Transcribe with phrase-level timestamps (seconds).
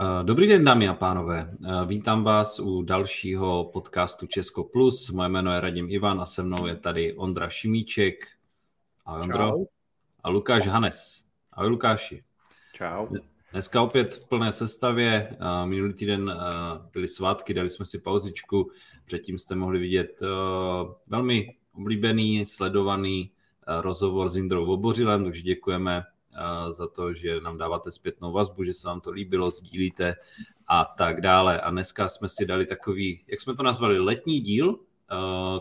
[0.00, 1.50] Eh, dobrý den, dámy a pánové.
[1.64, 5.10] Eh, vítám vás u dalšího podcastu Česko Plus.
[5.10, 8.26] Moje jméno je Radim Ivan a se mnou je tady Ondra Šimíček.
[9.04, 9.38] Ahoj, Ondro.
[9.38, 9.64] Čau.
[10.22, 11.24] A Lukáš Hanes.
[11.52, 12.22] Ahoj, Lukáši.
[12.72, 13.06] Čau.
[13.52, 15.28] Dneska opět v plné sestavě.
[15.30, 16.34] Eh, minulý týden
[16.92, 18.70] byly svátky, dali jsme si pauzičku.
[19.04, 20.20] Předtím jste mohli vidět
[21.08, 23.30] velmi oblíbený, sledovaný
[23.80, 26.02] rozhovor s Indrou Vobořilem, takže děkujeme
[26.70, 30.14] za to, že nám dáváte zpětnou vazbu, že se vám to líbilo, sdílíte
[30.68, 31.60] a tak dále.
[31.60, 34.78] A dneska jsme si dali takový, jak jsme to nazvali, letní díl,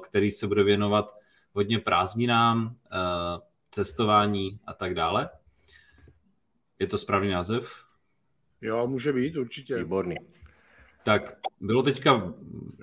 [0.03, 1.19] který se bude věnovat
[1.53, 2.75] hodně prázdninám,
[3.71, 5.29] cestování a tak dále.
[6.79, 7.85] Je to správný název?
[8.61, 9.77] Jo, může být, určitě.
[9.77, 10.15] Výborný.
[11.05, 12.33] Tak bylo teďka,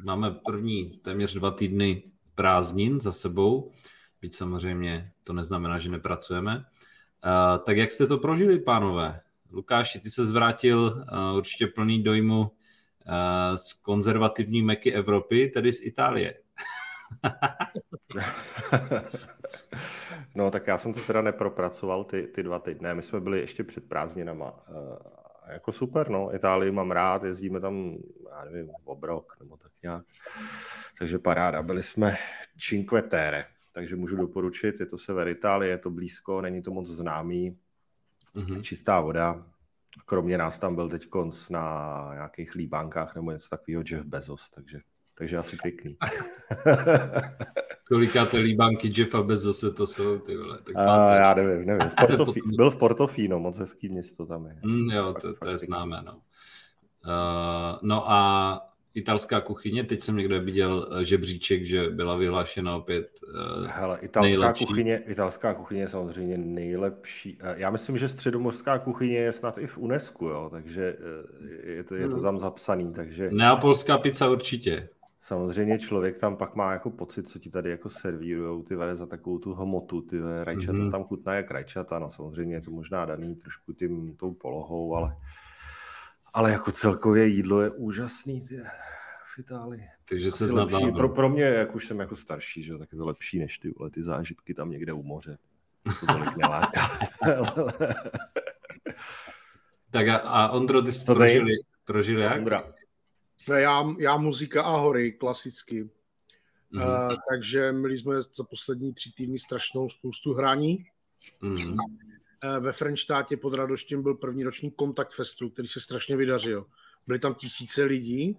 [0.05, 2.03] máme první téměř dva týdny
[2.35, 3.73] prázdnin za sebou,
[4.21, 6.65] byť samozřejmě to neznamená, že nepracujeme.
[7.25, 9.21] Uh, tak jak jste to prožili, pánové?
[9.51, 12.49] Lukáši, ty se zvrátil uh, určitě plný dojmu uh,
[13.55, 16.35] z konzervativní meky Evropy, tedy z Itálie.
[20.35, 22.95] no tak já jsem to teda nepropracoval ty, ty dva týdny.
[22.95, 24.69] My jsme byli ještě před prázdninama.
[24.69, 24.97] Uh,
[25.49, 26.35] jako super, no.
[26.35, 27.97] Itálii mám rád, jezdíme tam,
[28.31, 30.05] já nevím, obrok nebo tak nějak.
[30.99, 31.63] Takže paráda.
[31.63, 32.17] Byli jsme
[32.59, 36.89] Cinque Terre takže můžu doporučit, je to sever Itálie, je to blízko, není to moc
[36.89, 37.59] známý,
[38.37, 38.61] mm-hmm.
[38.61, 39.47] čistá voda.
[40.07, 44.81] Kromě nás tam byl teď konc na nějakých líbánkách nebo něco takového Jeff Bezos, takže,
[45.15, 45.97] takže asi pěkný.
[47.89, 50.59] Kolikáte líbánky Jeffa Bezose to jsou, ty vole.
[50.59, 51.89] Tak A, já nevím, nevím.
[51.89, 54.61] V Portofí- byl v Portofino, moc hezký město tam je.
[54.65, 56.13] Mm, jo, to, to je známé, no.
[56.15, 59.85] Uh, no a italská kuchyně.
[59.85, 64.67] Teď jsem někde viděl eh, žebříček, že byla vyhlášena opět uh, Hele, italská nejlepší.
[64.67, 67.39] kuchyně, italská kuchyně je samozřejmě nejlepší.
[67.41, 70.97] Eh, já myslím, že středomorská kuchyně je snad i v UNESCO, jo, takže
[71.65, 72.23] je to, je to hmm.
[72.23, 72.93] tam zapsaný.
[72.93, 73.31] Takže...
[73.33, 74.89] Neapolská pizza určitě.
[75.25, 79.39] Samozřejmě člověk tam pak má jako pocit, co ti tady jako servírujou ty za takovou
[79.39, 80.91] tu hmotu, ty rajčata mm-hmm.
[80.91, 85.17] tam chutná jak rajčata, no samozřejmě je to možná daný trošku tím tou polohou, ale
[86.33, 88.57] ale jako celkově jídlo je úžasný ty,
[89.35, 89.89] v Itálii.
[90.09, 93.07] Takže se snad pro, pro mě, jak už jsem jako starší, že, tak je to
[93.07, 95.39] lepší než ty, vole, ty zážitky tam někde u moře.
[96.01, 96.99] To tolik neláká.
[99.91, 101.53] tak a, a Ondro, ty jsi to prožili,
[101.85, 102.39] prožili jak?
[102.39, 102.73] Ondra?
[103.49, 105.85] No, já, já muzika a hory, klasicky.
[105.85, 107.11] Mm-hmm.
[107.11, 110.87] Uh, takže měli jsme za poslední tři týdny strašnou spoustu hraní.
[111.43, 111.77] Mm-hmm.
[112.45, 116.67] Eh, ve Frenštátě pod Radoštěm byl první roční kontakt festu, který se strašně vydařil.
[117.07, 118.39] Byly tam tisíce lidí,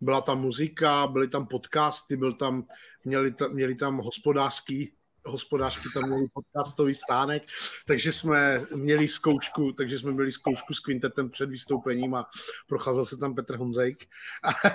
[0.00, 2.64] byla tam muzika, byly tam podcasty, byl tam,
[3.04, 4.92] měli, tam, měli tam hospodářský
[5.26, 7.42] hospodářky tam měli podcastový stánek,
[7.86, 12.30] takže jsme měli zkoušku, takže jsme měli zkoušku s kvintetem před vystoupením a
[12.68, 14.04] procházel se tam Petr Honzejk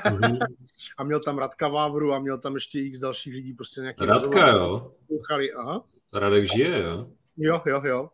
[0.05, 0.37] mm-hmm.
[0.97, 4.47] a měl tam Radka Vávru a měl tam ještě x dalších lidí, prostě nějaký Radka,
[4.47, 4.91] jo?
[5.57, 5.83] Aha.
[6.13, 7.07] Radek žije, jo?
[7.37, 8.09] Jo, jo, jo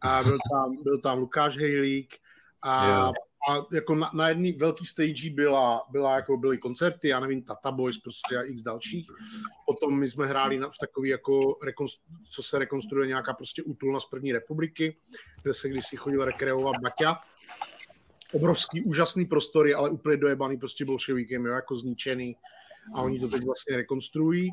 [0.00, 2.14] a byl tam, byl tam Lukáš Hejlík
[2.62, 3.12] a, yeah.
[3.50, 7.70] a jako na, na jedné velký stage byla, byla jako byly koncerty, já nevím, Tata
[7.70, 9.10] Boys prostě a x dalších.
[9.66, 11.58] Potom my jsme hráli na, v takový jako,
[12.30, 14.96] co se rekonstruuje nějaká prostě útulna z první republiky,
[15.42, 17.20] kde se kdysi chodil rekreovat Baťa.
[18.32, 22.36] Obrovský, úžasný prostory, ale úplně dojebaný prostě bolševíkem, jo, jako zničený
[22.94, 24.50] a oni to teď vlastně rekonstruují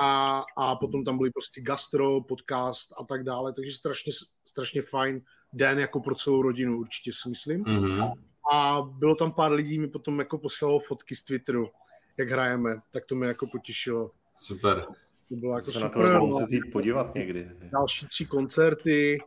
[0.00, 4.12] a, a potom tam byly prostě gastro, podcast a tak dále, takže strašně,
[4.44, 5.22] strašně fajn
[5.52, 7.64] den jako pro celou rodinu určitě si myslím.
[7.64, 8.12] Mm-hmm.
[8.52, 11.68] A bylo tam pár lidí, mi potom jako poslalo fotky z Twitteru,
[12.16, 14.10] jak hrajeme, tak to mě jako potěšilo.
[14.34, 14.74] Super.
[15.28, 16.04] To bylo jako se super.
[16.04, 17.50] Na to muset jít podívat někdy.
[17.72, 19.18] Další tři koncerty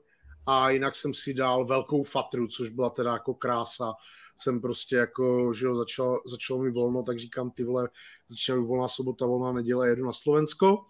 [0.45, 3.93] a jinak jsem si dal velkou fatru, což byla teda jako krása
[4.41, 7.89] jsem prostě jako, že jo, začal, začalo mi volno, tak říkám, ty vole,
[8.29, 10.85] začala volná sobota, volná neděle, jedu na Slovensko.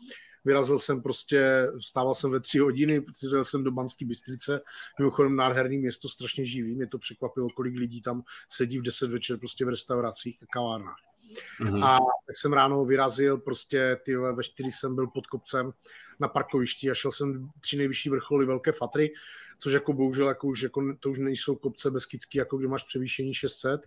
[0.45, 4.61] Vyrazil jsem prostě, vstával jsem ve tři hodiny, přijel jsem do Banské Bystrice,
[4.99, 9.37] mimochodem nádherný město, strašně živý, mě to překvapilo, kolik lidí tam sedí v 10 večer
[9.37, 11.06] prostě v restauracích a kavárnách.
[11.61, 11.85] Mm-hmm.
[11.85, 11.97] A
[12.27, 15.71] tak jsem ráno vyrazil, prostě ty ve čtyři jsem byl pod kopcem
[16.19, 19.09] na parkovišti a šel jsem tři nejvyšší vrcholy Velké Fatry,
[19.59, 23.33] což jako bohužel jako už, jako, to už nejsou kopce bezkycky, jako kde máš převýšení
[23.33, 23.81] 600,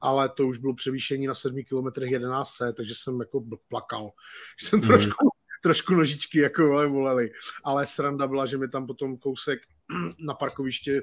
[0.00, 4.10] ale to už bylo převýšení na 7 km 1100, takže jsem jako plakal.
[4.60, 4.86] Jsem mm.
[4.86, 5.28] trošku,
[5.62, 7.30] trošku nožičky jako volely.
[7.64, 9.60] Ale sranda byla, že mi tam potom kousek
[10.18, 11.02] na parkoviště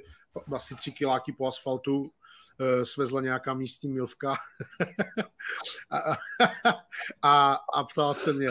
[0.56, 2.12] asi tři kiláky po asfaltu
[2.84, 4.36] svezla nějaká místní milvka
[5.92, 5.98] a,
[7.22, 8.48] a, a ptala se mě,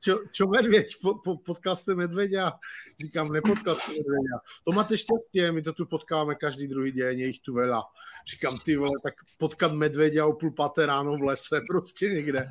[0.00, 2.52] čo, čo medvěď, po, po, potkal jste medvěďa?
[3.00, 4.38] Říkám, nepotkal jste medvěďa.
[4.64, 7.82] To máte štěstí, my to tu potkáme každý druhý den, je jich tu vela.
[8.30, 12.50] Říkám, ty vole, tak potkat medvěďa o půl páté ráno v lese, prostě někde.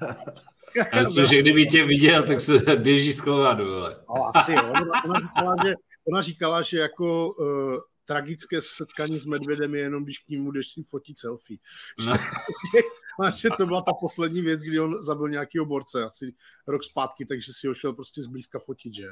[0.76, 4.62] Já myslím, že kdyby tě viděl, tak se běží z klovadu, No, asi jo.
[4.70, 5.74] Ona, ona, říkala, že,
[6.08, 7.78] ona říkala, že jako uh,
[8.12, 11.58] tragické setkání s medvědem je jenom, když k ním jdeš si fotit selfie.
[12.06, 12.14] No.
[13.38, 16.34] Že to byla ta poslední věc, kdy on zabil nějakého borce, asi
[16.68, 19.08] rok zpátky, takže si ho šel prostě zblízka fotit, že?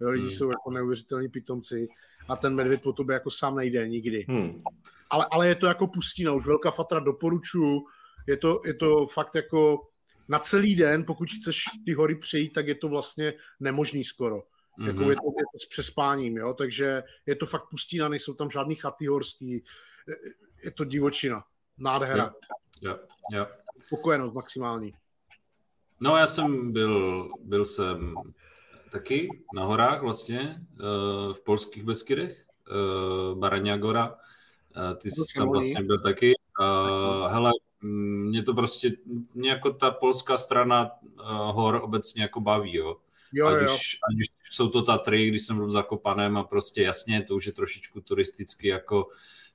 [0.00, 0.30] Lidi hmm.
[0.30, 1.88] jsou jako neuvěřitelní pitomci
[2.28, 4.24] a ten medvěd po tobě jako sám nejde nikdy.
[4.28, 4.62] Hmm.
[5.10, 7.80] Ale, ale je to jako pustina, už velká fatra doporučuju,
[8.26, 9.88] je to, je to fakt jako
[10.28, 14.42] na celý den, pokud chceš ty hory přejít, tak je to vlastně nemožný skoro.
[14.78, 14.86] Mm-hmm.
[14.86, 16.54] Jako je, to, je to s přespáním, jo?
[16.54, 19.64] takže je to fakt pustina, nejsou tam žádný chaty horský,
[20.64, 21.44] je to divočina,
[21.78, 22.34] nádhera.
[22.82, 22.98] Jo,
[23.32, 23.46] jo.
[23.86, 24.94] Spokojenost maximální.
[26.00, 28.14] No já jsem byl, byl jsem
[28.90, 35.48] taky na horách vlastně, uh, v polských Beskydech, uh, Baraňa Gora, uh, ty jsi tam
[35.48, 36.34] vlastně byl taky.
[37.28, 37.52] Hele,
[37.82, 38.92] mě to prostě,
[39.34, 40.90] mě jako ta polská strana
[41.26, 42.96] hor obecně jako baví, jo.
[43.32, 43.76] Jo, a když, jo.
[43.76, 47.46] A když jsou to Tatry, když jsem byl v Zakopaném a prostě jasně, to už
[47.46, 49.06] je trošičku turisticky jako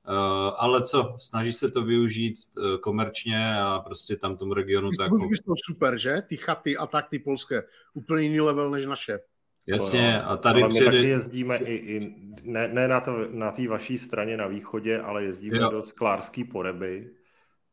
[0.09, 5.05] Uh, ale co, snaží se to využít uh, komerčně a prostě tam tomu regionu tak...
[5.05, 5.15] Jako...
[5.15, 6.21] jsou super, že?
[6.27, 7.63] Ty chaty a tak ty polské.
[7.93, 9.19] Úplně jiný level než naše.
[9.67, 10.85] Jasně, a tady ale přijde...
[10.85, 14.99] my taky jezdíme i, i ne, ne na, to, na té vaší straně na východě,
[14.99, 15.69] ale jezdíme jo.
[15.69, 17.09] do Sklárský poreby.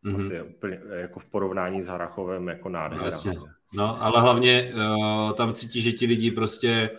[0.05, 0.28] Mm-hmm.
[0.28, 3.05] To je úplně, jako v porovnání s Harachovem jako nádhera.
[3.05, 3.32] Jasně.
[3.75, 6.90] No, ale hlavně uh, tam cítí, že ti lidi prostě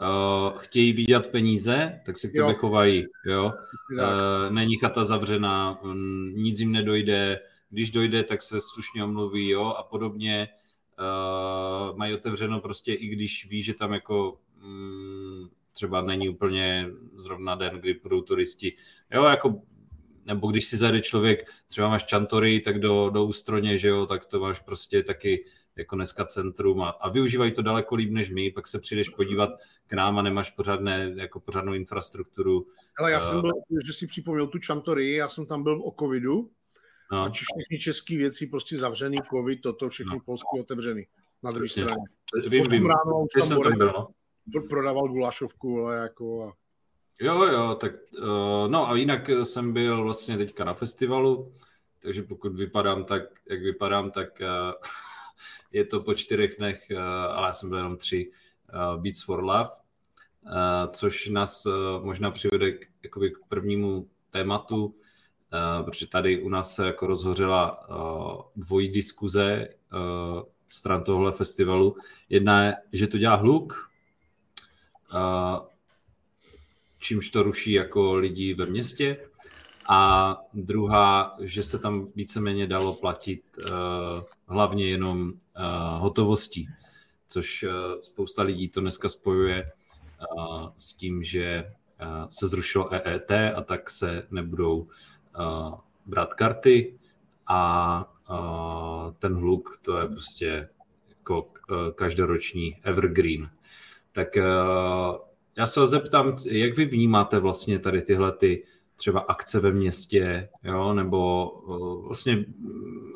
[0.00, 3.06] uh, chtějí vidět peníze, tak se k tebe chovají.
[3.26, 3.52] Jo?
[3.92, 5.80] Uh, není chata zavřená,
[6.34, 7.40] nic jim nedojde,
[7.70, 9.74] když dojde, tak se slušně omluví jo?
[9.78, 10.48] a podobně.
[10.98, 17.54] Uh, mají otevřeno prostě, i když ví, že tam jako um, třeba není úplně zrovna
[17.54, 18.76] den, kdy budou turisti.
[19.12, 19.62] Jo, jako
[20.26, 24.24] nebo když si zajde člověk, třeba máš čantory, tak do, do ústroně, že jo, tak
[24.24, 25.44] to máš prostě taky
[25.76, 29.50] jako dneska centrum a, a využívají to daleko líp než my, pak se přijdeš podívat
[29.86, 32.66] k nám a nemáš pořádné, jako pořádnou infrastrukturu.
[32.98, 33.52] Ale já jsem byl,
[33.86, 36.50] že si připomněl tu Čantory, já jsem tam byl v Okovidu
[37.12, 37.22] no.
[37.22, 40.20] a všechny české věci prostě zavřený, covid, toto všechny no.
[40.20, 41.06] polský otevřený
[41.42, 42.02] na druhé straně.
[42.48, 43.92] Vím, vím, ráno už tam, tam byl,
[44.54, 44.62] no.
[44.68, 46.42] prodával gulášovku, ale jako...
[46.44, 46.52] A...
[47.20, 51.52] Jo, jo, tak uh, no a jinak jsem byl vlastně teďka na festivalu,
[52.02, 54.72] takže pokud vypadám tak, jak vypadám, tak uh,
[55.76, 58.30] je to po čtyřech dnech, uh, ale já jsem byl jenom tři,
[58.74, 61.66] uh, Beats for Love, uh, což nás
[62.02, 64.94] možná přivede k, jakoby k prvnímu tématu,
[65.84, 67.86] protože tady u nás se jako rozhořela
[68.56, 69.68] dvojí diskuze
[70.68, 71.96] stran tohle festivalu.
[72.28, 73.90] Jedna je, že to dělá hluk,
[76.98, 79.28] čímž to ruší jako lidi ve městě.
[79.88, 83.68] A druhá, že se tam víceméně dalo platit uh,
[84.46, 85.32] hlavně jenom uh,
[86.00, 86.68] hotovostí,
[87.28, 89.72] což uh, spousta lidí to dneska spojuje
[90.36, 91.72] uh, s tím, že
[92.02, 95.74] uh, se zrušilo EET a tak se nebudou uh,
[96.06, 96.98] brát karty
[97.46, 100.68] a uh, ten hluk to je prostě
[101.08, 103.50] jako uh, každoroční evergreen.
[104.12, 105.16] Tak uh,
[105.56, 108.64] já se vás zeptám, jak vy vnímáte vlastně tady tyhle ty
[108.96, 112.44] třeba akce ve městě, jo, nebo uh, vlastně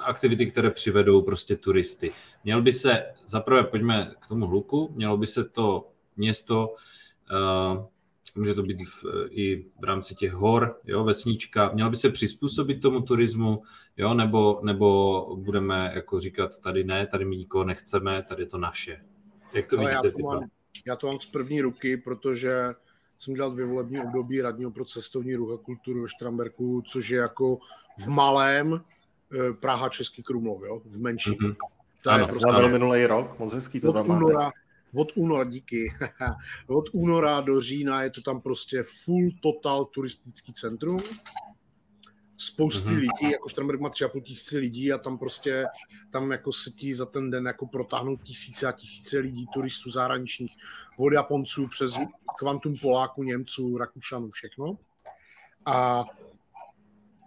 [0.04, 2.12] aktivity, které přivedou prostě turisty.
[2.44, 6.74] Měl by se, zaprvé pojďme k tomu hluku, mělo by se to město,
[7.32, 7.84] uh,
[8.36, 12.82] může to být v, i v rámci těch hor, jo, vesnička, mělo by se přizpůsobit
[12.82, 13.62] tomu turismu,
[13.96, 18.58] jo, nebo, nebo budeme jako říkat, tady ne, tady my nikoho nechceme, tady je to
[18.58, 19.00] naše.
[19.52, 20.06] Jak to Ale vidíte?
[20.06, 20.50] Já to, mám,
[20.86, 22.74] já to mám z první ruky, protože
[23.20, 27.18] jsem dělal dvě volební období radního pro cestovní ruch a kulturu ve Štramberku, což je
[27.18, 27.58] jako
[27.98, 31.34] v malém eh, Praha Český Krumlov, jo, v menším.
[31.34, 31.56] Mm-hmm.
[32.02, 34.56] To je prostě byl minulý rok, moc hezký to tam února, máte.
[34.94, 35.94] Od února, díky,
[36.66, 40.98] od února do října je to tam prostě full total turistický centrum
[42.40, 42.96] spousty mm-hmm.
[42.96, 45.66] lidí, jako Štramberg má tři a půl tisíce lidí a tam prostě,
[46.10, 50.56] tam jako se ti za ten den jako protáhnou tisíce a tisíce lidí, turistů zahraničních,
[50.98, 51.94] od Japonců přes
[52.38, 54.78] kvantum Poláků, Němců, Rakušanů, všechno.
[55.66, 56.04] A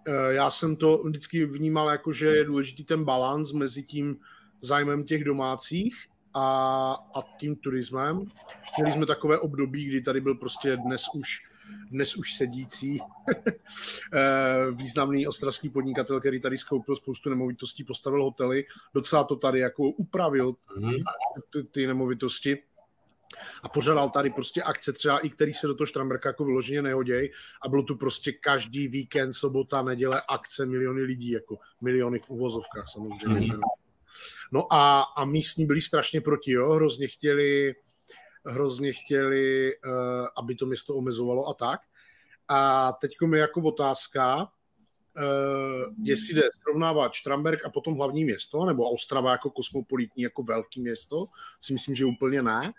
[0.08, 4.17] e, já jsem to vždycky vnímal jako, že je důležitý ten balans mezi tím
[4.62, 8.32] zájmem těch domácích a, a tím turismem.
[8.77, 11.52] Měli jsme takové období, kdy tady byl prostě dnes už
[11.91, 13.00] dnes už sedící
[14.13, 19.84] eh, významný ostravský podnikatel, který tady skoupil spoustu nemovitostí, postavil hotely, docela to tady jako
[19.84, 21.03] upravil mm-hmm.
[21.53, 22.58] ty, ty nemovitosti
[23.63, 27.32] a pořádal tady prostě akce třeba i který se do toho Štramberka jako vyloženě nehoděj
[27.62, 32.86] a bylo tu prostě každý víkend, sobota, neděle akce, miliony lidí, jako miliony v uvozovkách
[32.93, 33.53] samozřejmě.
[33.53, 33.62] Mm.
[34.51, 37.75] No a, a místní byli strašně proti, jo, hrozně chtěli,
[38.45, 39.91] hrozně chtěli, uh,
[40.38, 41.79] aby to město omezovalo a tak.
[42.47, 48.89] A teď mi jako otázka, uh, jestli jde srovnávat Štramberg a potom hlavní město, nebo
[48.89, 51.25] Ostrava jako kosmopolitní, jako velký město,
[51.62, 52.73] si myslím, že úplně ne.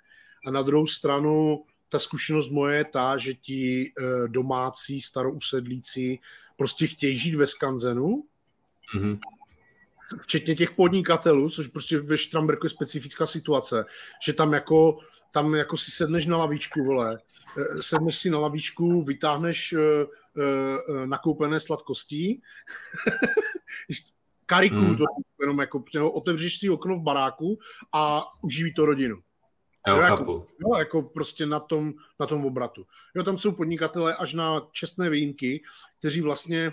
[0.47, 6.19] A na druhou stranu ta zkušenost moje je ta, že ti uh, domácí starousedlíci
[6.57, 8.25] prostě chtějí žít ve skanzenu,
[8.97, 9.19] mm-hmm
[10.21, 13.85] včetně těch podnikatelů, což prostě ve Štramberku je specifická situace,
[14.27, 14.99] že tam jako,
[15.35, 17.19] tam jako si sedneš na lavičku, vole,
[17.59, 22.43] eh, sedneš si na lavičku, vytáhneš uh, uh, nakoupené sladkostí,
[24.47, 24.97] kariku hmm.
[24.97, 25.05] to
[25.41, 27.59] jenom jako, otevřeš si okno v baráku
[27.93, 29.17] a uživí to rodinu.
[29.89, 32.87] Jo, jo, jako, jo, jako prostě na tom, na tom obratu.
[33.15, 35.63] Jo, tam jsou podnikatelé až na čestné výjimky,
[35.99, 36.73] kteří vlastně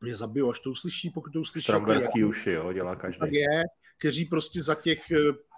[0.00, 1.66] mě zabijou, až to uslyší, pokud to uslyší.
[1.66, 3.20] Tramberský uši, jo, dělá každý.
[3.20, 3.62] Tak je,
[3.98, 5.02] kteří prostě za těch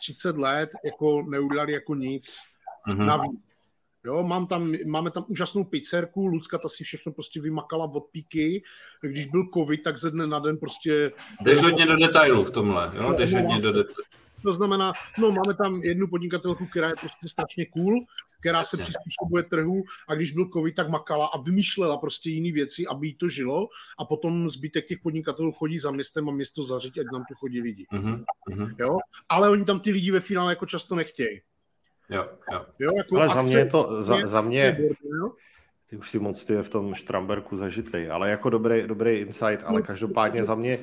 [0.00, 2.38] 30 eh, let jako neudělali jako nic
[2.88, 3.06] mm-hmm.
[3.06, 3.40] navíc.
[4.04, 8.62] Jo, mám tam, máme tam úžasnou pizzerku, Lucka ta si všechno prostě vymakala od píky.
[9.02, 11.10] Když byl covid, tak ze dne na den prostě...
[11.44, 13.12] Jdeš hodně do detailů v tomhle, jo?
[13.12, 14.04] Jdeš hodně do detailů.
[14.42, 18.00] To znamená, no máme tam jednu podnikatelku, která je prostě strašně cool,
[18.46, 22.86] která se přizpůsobuje trhu a když byl covid, tak makala a vymýšlela prostě jiné věci,
[22.86, 26.98] aby jí to žilo a potom zbytek těch podnikatelů chodí za městem a město zařít,
[26.98, 27.86] ať nám tu chodí lidi.
[27.92, 28.74] Uh-huh.
[28.78, 28.98] Jo?
[29.28, 31.40] Ale oni tam ty lidi ve finále jako často nechtějí.
[32.10, 32.66] Jo, jo.
[32.78, 34.78] jo jako Ale za mě je to, za, za mě,
[35.90, 39.64] ty už si moc ty je v tom Štramberku zažitej, ale jako dobrý, dobrý insight,
[39.64, 40.78] ale každopádně za mě,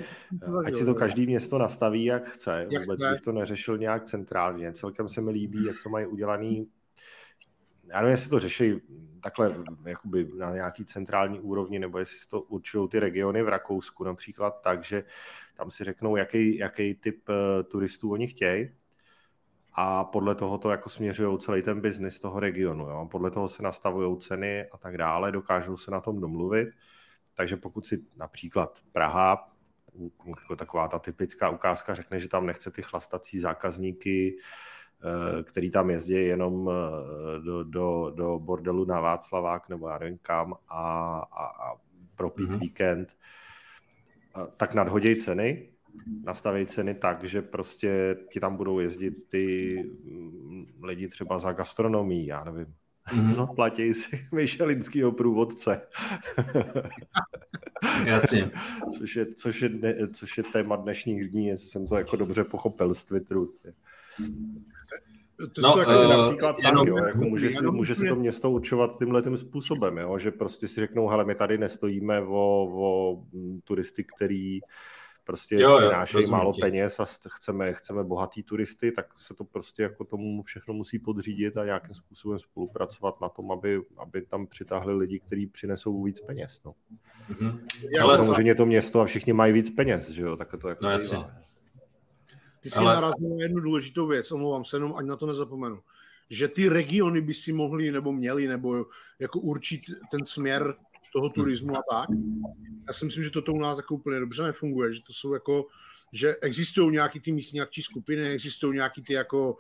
[0.66, 5.10] ať si to každý město nastaví, jak chce, vůbec bych to neřešil nějak centrálně, celkem
[5.10, 6.68] se mi líbí, jak to mají udělaný,
[7.88, 8.74] já nevím, jestli to řeší
[9.24, 14.62] takhle jakoby na nějaký centrální úrovni, nebo jestli to určují ty regiony v Rakousku například
[14.62, 15.04] tak, že
[15.56, 18.70] tam si řeknou, jaký, jaký typ uh, turistů oni chtějí
[19.74, 22.90] a podle toho to jako směřují celý ten biznis toho regionu.
[22.90, 23.08] Jo?
[23.12, 26.70] Podle toho se nastavují ceny a tak dále, dokážou se na tom domluvit.
[27.34, 29.54] Takže pokud si například Praha,
[30.28, 34.73] jako taková ta typická ukázka, řekne, že tam nechce ty chlastací zákazníky, eh,
[35.44, 40.54] který tam jezdí jenom eh, do, do, do bordelu na Václavák nebo já nevím kam
[40.54, 41.76] a, a, a
[42.16, 42.60] propít mm-hmm.
[42.60, 43.16] víkend,
[44.58, 45.74] tak nadhoděj ceny
[46.24, 52.28] nastavit ceny tak, že prostě ti tam budou jezdit ty mm, lidi třeba za gastronomí,
[52.28, 52.74] já nevím.
[53.14, 53.34] Mm.
[53.34, 55.82] Zaplatí si Michelinského průvodce.
[58.06, 58.52] Jasně.
[58.98, 62.94] což, je, což, je, což je téma dnešních dní, jestli jsem to jako dobře pochopil
[62.94, 63.54] z Twitteru.
[65.38, 68.52] To no, jako, uh, například jenom, tak, jo, jako může, si, může si to město
[68.52, 73.24] určovat tímhle tím způsobem, jo, že prostě si řeknou, hele, my tady nestojíme o, o
[73.64, 74.60] turisty, který
[75.24, 76.62] prostě jo, přinášejí málo tě.
[76.62, 81.58] peněz a chceme, chceme bohatý turisty, tak se to prostě jako tomu všechno musí podřídit
[81.58, 86.62] a nějakým způsobem spolupracovat na tom, aby, aby tam přitáhli lidi, kteří přinesou víc peněz.
[86.66, 86.74] No.
[87.30, 87.60] Mm-hmm.
[88.02, 90.92] Ale samozřejmě to město a všichni mají víc peněz, že jo, tak to jako no,
[90.92, 91.18] jasně.
[92.64, 92.96] Ty jsi Ale...
[92.96, 95.80] narazil na jednu důležitou věc, omlouvám se jenom, ať na to nezapomenu.
[96.30, 98.86] Že ty regiony by si mohly nebo měly nebo
[99.20, 100.76] jako určit ten směr
[101.14, 102.10] toho turismu a tak.
[102.88, 105.66] Já si myslím, že toto u nás jako úplně dobře nefunguje, že to jsou jako,
[106.14, 109.58] že existují nějaký ty místní akční skupiny, existují nějaký ty jako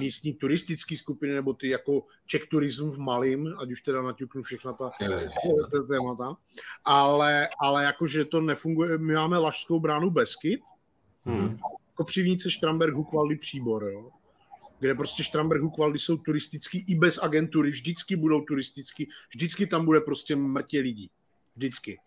[0.00, 4.72] místní turistické skupiny, nebo ty jako Czech turism v malým, ať už teda naťuknu všechna
[4.72, 4.90] ta,
[5.72, 6.36] ta témata,
[6.84, 10.60] ale, ale jakože to nefunguje, my máme Lašskou bránu Beskyt,
[11.24, 11.58] hmm.
[11.94, 14.10] Kopřivnice, Štramberg, Hukvaldy, Příbor, jo
[14.84, 20.00] kde prostě Štramberg Hukvaldy jsou turistický i bez agentury, vždycky budou turistický, vždycky tam bude
[20.00, 21.10] prostě mrtě lidí.
[21.56, 21.98] Vždycky.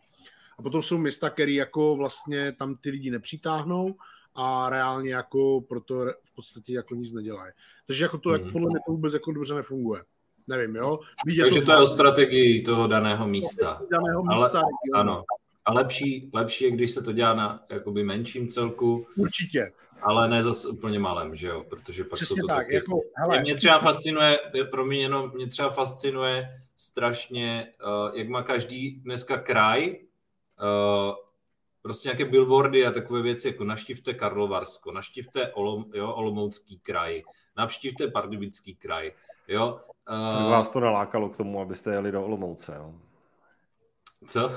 [0.60, 3.96] A potom jsou města, které jako vlastně tam ty lidi nepřitáhnou
[4.36, 7.54] a reálně jako proto v podstatě jako nic nedělají.
[7.88, 8.40] Takže jako to, hmm.
[8.40, 10.04] jako podle mě to vůbec jako dobře nefunguje.
[10.48, 11.00] Nevím, jo?
[11.26, 13.82] Vidět Takže to, to je o strategii toho daného místa.
[13.92, 15.24] Daného místa, Ale, ano.
[15.68, 19.06] A lepší, lepší je, když se to dělá na jakoby menším celku.
[19.18, 19.70] Určitě.
[20.02, 22.76] Ale ne zase úplně malém, že jo, protože pak Přesně to tak, taky...
[22.76, 23.42] jako, hele.
[23.42, 24.40] Mě třeba fascinuje,
[24.72, 31.16] pro mě jenom, mě třeba fascinuje strašně, uh, jak má každý dneska kraj, uh,
[31.82, 37.24] prostě nějaké billboardy a takové věci, jako naštivte Karlovarsko, naštivte Olom, jo, Olomoucký kraj,
[37.58, 39.12] navštivte Pardubický kraj,
[39.48, 42.94] jo, Tak vás to nalákalo k tomu, abyste jeli do Olomouce, jo?
[44.26, 44.52] Co?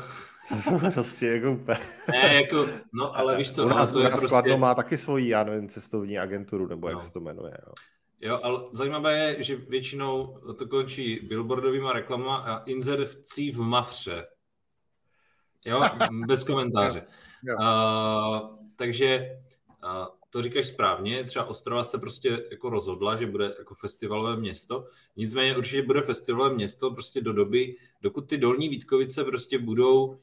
[0.94, 1.78] prostě jako úplně...
[2.10, 4.28] Ne, jako, no ale víš co, ale to je prostě...
[4.28, 7.00] Skladno má taky svoji, já nevím, cestovní agenturu, nebo jak no.
[7.00, 7.72] se to jmenuje, jo.
[8.20, 14.26] Jo, ale zajímavé je, že většinou to končí billboardovými reklamama a inzercí v Mafře.
[15.64, 15.82] Jo,
[16.26, 17.06] bez komentáře.
[17.58, 19.38] Uh, takže
[19.84, 24.86] uh, to říkáš správně, třeba Ostrava se prostě jako rozhodla, že bude jako festivalové město,
[25.16, 30.16] nicméně určitě bude festivalové město prostě do doby, dokud ty dolní Vítkovice prostě budou uh,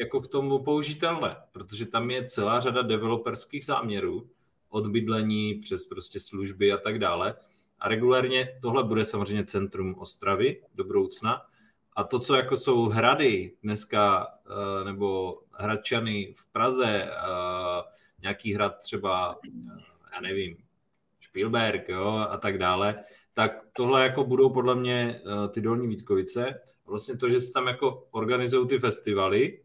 [0.00, 4.30] jako k tomu použitelné, protože tam je celá řada developerských záměrů,
[4.68, 7.34] od bydlení přes prostě služby a tak dále.
[7.78, 11.42] A regulérně tohle bude samozřejmě centrum Ostravy do budoucna.
[11.96, 17.82] A to, co jako jsou hrady dneska, uh, nebo hradčany v Praze, uh,
[18.22, 19.38] nějaký hrad třeba,
[20.14, 20.56] já nevím,
[21.20, 23.04] Spielberg jo, a tak dále,
[23.34, 26.60] tak tohle jako budou podle mě eh, ty dolní Vítkovice.
[26.90, 29.60] Vlastně to, že se tam jako organizují ty festivaly,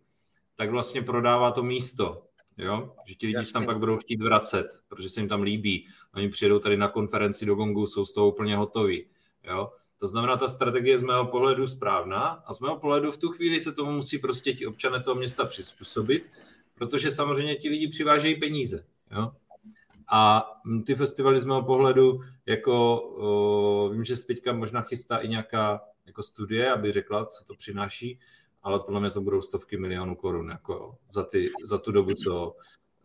[0.56, 2.24] tak vlastně prodává to místo.
[2.58, 2.96] Jo?
[3.06, 3.48] Že ti lidi Jasně.
[3.48, 5.88] se tam pak budou chtít vracet, protože se jim tam líbí.
[6.16, 9.06] Oni přijedou tady na konferenci do Gongu, jsou z toho úplně hotoví.
[9.44, 9.72] Jo?
[10.00, 13.62] To znamená, ta strategie z mého pohledu správná a z mého pohledu v tu chvíli
[13.62, 16.24] se tomu musí prostě ti občané toho města přizpůsobit
[16.76, 18.86] protože samozřejmě ti lidi přivážejí peníze.
[19.12, 19.32] Jo?
[20.12, 20.52] A
[20.86, 25.82] ty festivaly z mého pohledu, jako o, vím, že se teďka možná chystá i nějaká
[26.06, 28.20] jako studie, aby řekla, co to přináší,
[28.64, 32.56] ale podle mě to budou stovky milionů korun jako za, ty, za tu dobu, co,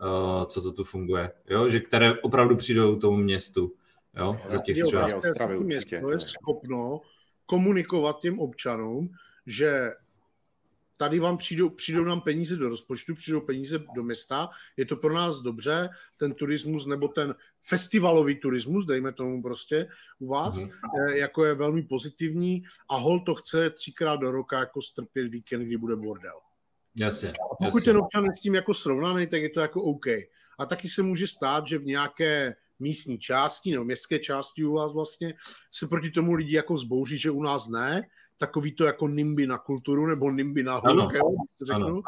[0.01, 1.33] o, co to tu funguje.
[1.47, 1.69] Jo?
[1.69, 3.75] Že které opravdu přijdou tomu městu.
[4.17, 4.41] Jo?
[4.49, 5.07] Za těch jo, třeba...
[5.47, 7.01] Město je schopno
[7.47, 9.11] komunikovat těm občanům,
[9.47, 9.91] že
[11.01, 15.15] tady vám přijdou, přijdou nám peníze do rozpočtu, přijdou peníze do města, je to pro
[15.15, 19.89] nás dobře, ten turismus nebo ten festivalový turismus, dejme tomu prostě
[20.19, 21.15] u vás, mm-hmm.
[21.15, 25.77] jako je velmi pozitivní a hol to chce třikrát do roka jako strpět víkend, kdy
[25.77, 26.41] bude bordel.
[26.97, 27.93] Jasně, a pokud jasně.
[27.93, 30.07] ten občan je s tím jako srovnaný, tak je to jako OK.
[30.59, 34.93] A taky se může stát, že v nějaké místní části nebo městské části u vás
[34.93, 35.35] vlastně
[35.73, 38.03] se proti tomu lidi jako zbouří, že u nás ne,
[38.41, 41.13] takový to jako nimby na kulturu nebo nimby na hluk,
[41.67, 42.03] řeknu.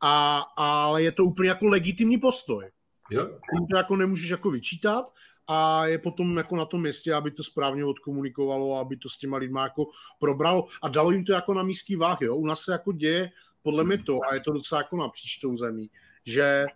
[0.00, 2.70] A, ale je to úplně jako legitimní postoj.
[3.10, 3.26] Jo.
[3.26, 5.12] Tím to jako nemůžeš jako vyčítat
[5.48, 9.36] a je potom jako na tom městě, aby to správně odkomunikovalo, aby to s těma
[9.36, 9.86] lidma jako
[10.20, 12.36] probralo a dalo jim to jako na místský váh, jo.
[12.36, 13.30] U nás se jako děje
[13.62, 15.90] podle mě to, a je to docela jako napříč tou zemí,
[16.26, 16.66] že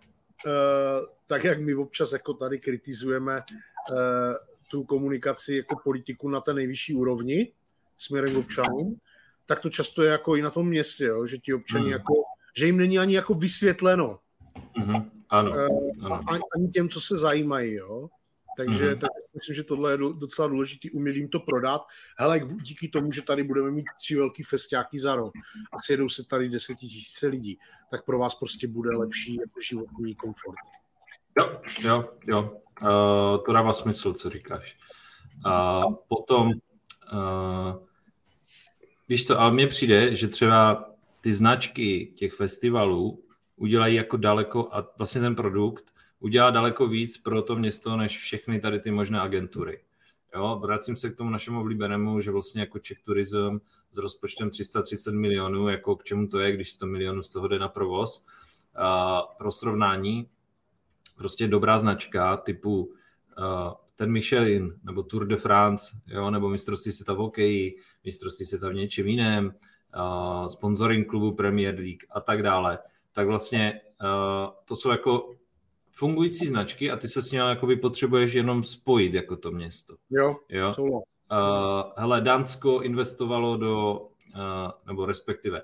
[0.45, 3.41] uh, tak, jak my občas jako tady kritizujeme
[3.91, 3.97] uh,
[4.69, 7.51] tu komunikaci jako politiku na té nejvyšší úrovni,
[7.97, 8.99] směrem k občanům,
[9.45, 11.91] tak to často je jako i na tom městě, jo, že ti občani mm.
[11.91, 12.13] jako,
[12.57, 14.19] že jim není ani jako vysvětleno.
[14.79, 15.09] Mm-hmm.
[15.29, 16.23] Ano, uh, ano.
[16.27, 18.07] Ani, ani těm, co se zajímají, jo.
[18.57, 18.99] Takže mm-hmm.
[18.99, 21.81] tak myslím, že tohle je docela důležitý, umět jim to prodat.
[22.17, 25.33] Hele, díky tomu, že tady budeme mít tři velký festiáky za rok
[25.73, 27.59] a sjedou se tady desetitisíce lidí,
[27.91, 30.55] tak pro vás prostě bude lepší jako životní komfort.
[31.39, 32.57] Jo, jo, jo.
[32.81, 34.77] Uh, to dává smysl, co říkáš.
[35.45, 37.76] Uh, potom uh,
[39.09, 40.89] Víš co, ale mně přijde, že třeba
[41.21, 43.23] ty značky těch festivalů
[43.55, 48.59] udělají jako daleko, a vlastně ten produkt udělá daleko víc pro to město, než všechny
[48.59, 49.79] tady ty možné agentury.
[50.35, 53.59] Jo, vracím se k tomu našemu oblíbenému, že vlastně jako Czech Tourism
[53.91, 57.59] s rozpočtem 330 milionů, jako k čemu to je, když 100 milionů z toho jde
[57.59, 58.25] na provoz.
[58.75, 60.27] A pro srovnání,
[61.17, 62.93] prostě dobrá značka typu
[63.97, 68.73] ten Michelin, nebo Tour de France, jo, nebo mistrovství světa v hokeji, mistrovství světa v
[68.73, 72.79] něčem jiném, uh, sponsoring klubu Premier League a tak dále,
[73.11, 75.33] tak vlastně uh, to jsou jako
[75.91, 79.95] fungující značky a ty se s nimi jakoby potřebuješ jenom spojit jako to město.
[80.09, 80.71] Jo, jo?
[80.77, 80.97] Uh,
[81.97, 84.01] hele, Dánsko investovalo do,
[84.35, 85.61] uh, nebo respektive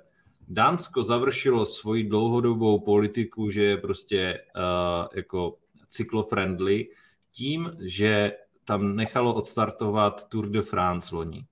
[0.50, 5.58] Dánsko završilo svoji dlouhodobou politiku, že je prostě uh, jako
[5.90, 6.88] cyklofriendly,
[7.34, 8.32] tím, že
[8.66, 11.46] tam nechalo odstartovat Tour de France loni.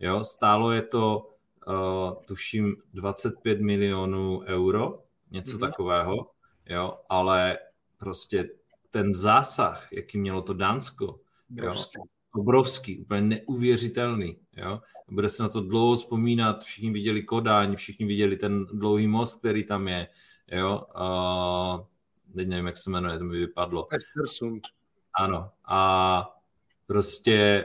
[0.00, 1.30] Jo, stálo je to,
[1.68, 5.60] uh, tuším, 25 milionů euro, něco mm-hmm.
[5.60, 6.30] takového,
[6.66, 7.58] jo, ale
[7.96, 8.50] prostě
[8.90, 11.20] ten zásah, jaký mělo to Dánsko,
[11.58, 14.80] obrovský, jo, obrovský úplně neuvěřitelný, jo.
[15.10, 19.64] Bude se na to dlouho vzpomínat, všichni viděli Kodáň, všichni viděli ten dlouhý most, který
[19.64, 20.08] tam je,
[20.52, 20.82] jo.
[20.96, 21.86] Uh,
[22.34, 23.88] teď nevím, jak se jmenuje, to mi vypadlo.
[23.92, 24.62] Estersund.
[25.18, 25.50] Ano.
[25.68, 26.38] A
[26.86, 27.64] prostě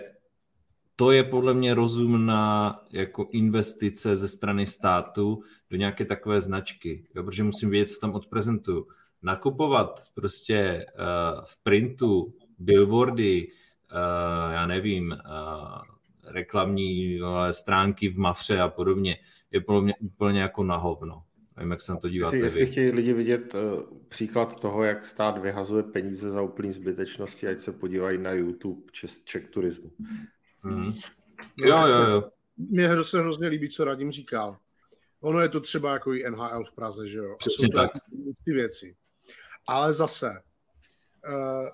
[0.96, 7.24] to je podle mě rozumná jako investice ze strany státu do nějaké takové značky, jo,
[7.24, 8.88] protože musím vědět, co tam odprezentuju.
[9.22, 15.82] Nakupovat prostě uh, v printu billboardy, uh, já nevím, uh,
[16.24, 17.20] reklamní
[17.52, 19.18] stránky v Mafře a podobně.
[19.52, 21.24] Je podle mě úplně jako na hovno.
[21.58, 25.06] Nevím, jak se na to díváte jestli, jestli chtějí lidi vidět uh, příklad toho, jak
[25.06, 29.92] stát vyhazuje peníze za úplný zbytečnosti, ať se podívají na YouTube Čes, Czech turismu.
[30.64, 30.94] Mm.
[31.58, 32.30] Jo, jo, jo.
[32.58, 34.58] Mně se hrozně líbí, co Radim říkal.
[35.22, 37.36] Ono je to třeba jako i NHL v Praze, že jo?
[37.38, 37.92] Přesně to tak.
[38.46, 38.96] Ty věci.
[39.68, 40.42] Ale zase,
[41.28, 41.70] uh,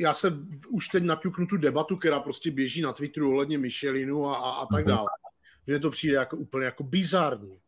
[0.00, 0.32] já se
[0.70, 4.66] už teď naťuknu tu debatu, která prostě běží na Twitteru ohledně Michelinu a, a, a
[4.66, 4.88] tak mm-hmm.
[4.88, 5.08] dále.
[5.66, 7.58] Mně to přijde jako úplně jako bizarní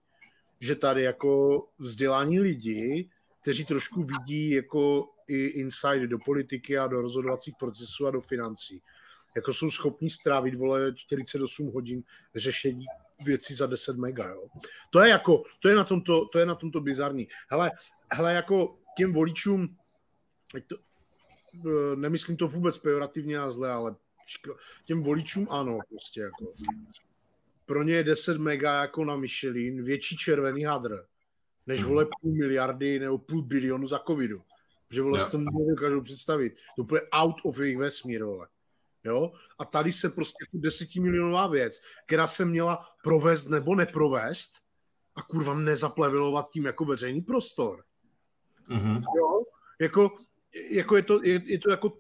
[0.61, 3.11] že tady jako vzdělání lidi,
[3.43, 8.83] kteří trošku vidí jako i insight do politiky a do rozhodovacích procesů a do financí,
[9.37, 12.03] jako jsou schopní strávit, vole, 48 hodin
[12.35, 12.85] řešení
[13.25, 14.49] věcí za 10 mega, jo.
[14.91, 17.29] To je jako, to je na tomto, to je na tomto bizarní.
[17.51, 17.71] Hele,
[18.13, 19.77] hele, jako těm voličům,
[20.67, 23.97] to, e, nemyslím to vůbec pejorativně a zle, ale
[24.85, 26.53] těm voličům ano, prostě jako
[27.71, 31.05] pro ně je 10 mega jako na Michelin větší červený hadr,
[31.67, 34.43] než vole půl miliardy nebo půl bilionu za covidu.
[34.91, 36.57] Že vole si to nedokážou představit.
[36.77, 38.49] To bude out of jejich vesmír, vole.
[39.05, 39.33] Jo?
[39.59, 44.53] A tady se prostě jako desetimilionová věc, která se měla provést nebo neprovést
[45.15, 47.85] a kurva nezaplevilovat tím jako veřejný prostor.
[48.69, 49.03] Mm-hmm.
[49.19, 49.43] Jo?
[49.81, 50.11] Jako,
[50.71, 51.93] jako je, to, je, je to jako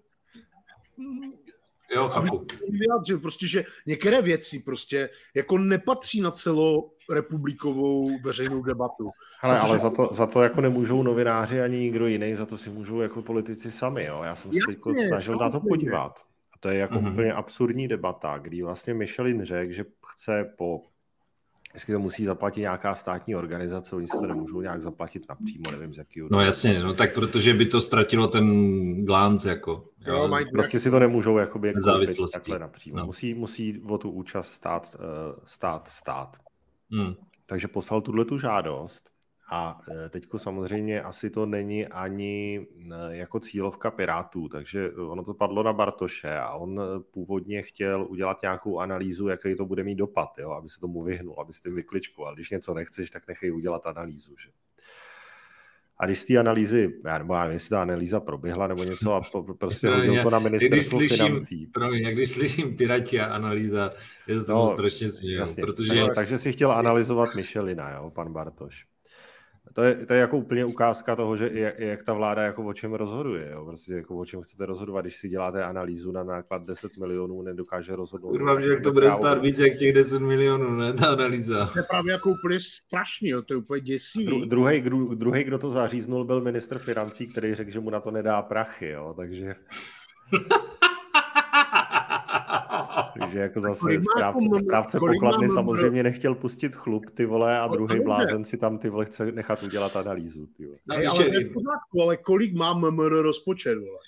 [1.97, 2.47] Jo, chápu.
[2.71, 9.11] Vyjádřil prostě, že některé věci prostě jako nepatří na celorepublikovou veřejnou debatu.
[9.41, 12.71] Hele, ale za to, za to jako nemůžou novináři ani nikdo jiný, za to si
[12.71, 14.23] můžou jako politici sami, jo.
[14.25, 16.19] Já jsem se snažil na to podívat.
[16.55, 17.13] A to je jako mm-hmm.
[17.13, 20.83] úplně absurdní debata, kdy vlastně Michelin řekl, že chce po
[21.75, 25.95] Jestli to musí zaplatit nějaká státní organizace, oni si to nemůžou nějak zaplatit napřímo, nevím
[25.95, 26.29] z jakého.
[26.31, 28.47] No jasně, no tak protože by to ztratilo ten
[29.05, 29.85] glánc jako.
[30.07, 32.99] Jo, jo mají, prostě si to nemůžou jakoby jako takhle napřímo.
[32.99, 33.07] No.
[33.07, 36.37] Musí, musí o tu účast stát, uh, stát, stát.
[36.91, 37.15] Hmm.
[37.47, 39.10] Takže poslal tuhle tu žádost
[39.51, 45.35] a e, teďko samozřejmě asi to není ani e, jako cílovka Pirátů, takže ono to
[45.35, 49.95] padlo na Bartoše a on e, původně chtěl udělat nějakou analýzu, jaký to bude mít
[49.95, 51.83] dopad, jo, aby se tomu vyhnul, aby si tím
[52.27, 54.35] ale Když něco nechceš, tak nechej udělat analýzu.
[54.39, 54.49] Že?
[55.99, 59.13] A když z té analýzy, já nebo já nevím, jestli ta analýza proběhla nebo něco
[59.13, 59.21] a
[59.59, 61.67] prostě hodil to na ministerstvo když slyším, financí.
[61.67, 63.93] Promiň, jak když slyším Pirati a analýza,
[64.27, 66.01] je to no, strašně směl, protože...
[66.01, 68.90] Tak, takže si chtěl analyzovat Michelina, jo, pan Bartoš.
[69.73, 72.73] To je, to je jako úplně ukázka toho, že jak, jak ta vláda jako o
[72.73, 73.51] čem rozhoduje.
[73.53, 73.65] Jo?
[73.65, 77.97] Prostě jako o čem chcete rozhodovat, když si děláte analýzu na náklad 10 milionů, nedokáže
[77.97, 78.31] rozhodnout.
[78.31, 81.67] Kurva, že jak to bude stát víc jak těch 10 milionů, ne, ta analýza.
[81.73, 83.43] To je právě jako úplně strašný, jo?
[83.43, 84.27] to je úplně děsivý.
[84.27, 88.01] Dru, druhý, dru, druhý, kdo to zaříznul, byl minister financí, který řekl, že mu na
[88.01, 89.15] to nedá prachy, jo?
[89.17, 89.55] takže...
[93.19, 98.01] Takže jako zase správce, správce pokladny mám, samozřejmě nechtěl pustit chlup, ty vole, a druhý
[98.01, 100.79] blázen si tam ty vole chce nechat udělat analýzu, ty vole.
[100.87, 101.25] No, ale,
[102.03, 103.99] ale kolik má MMR rozpočet, vole?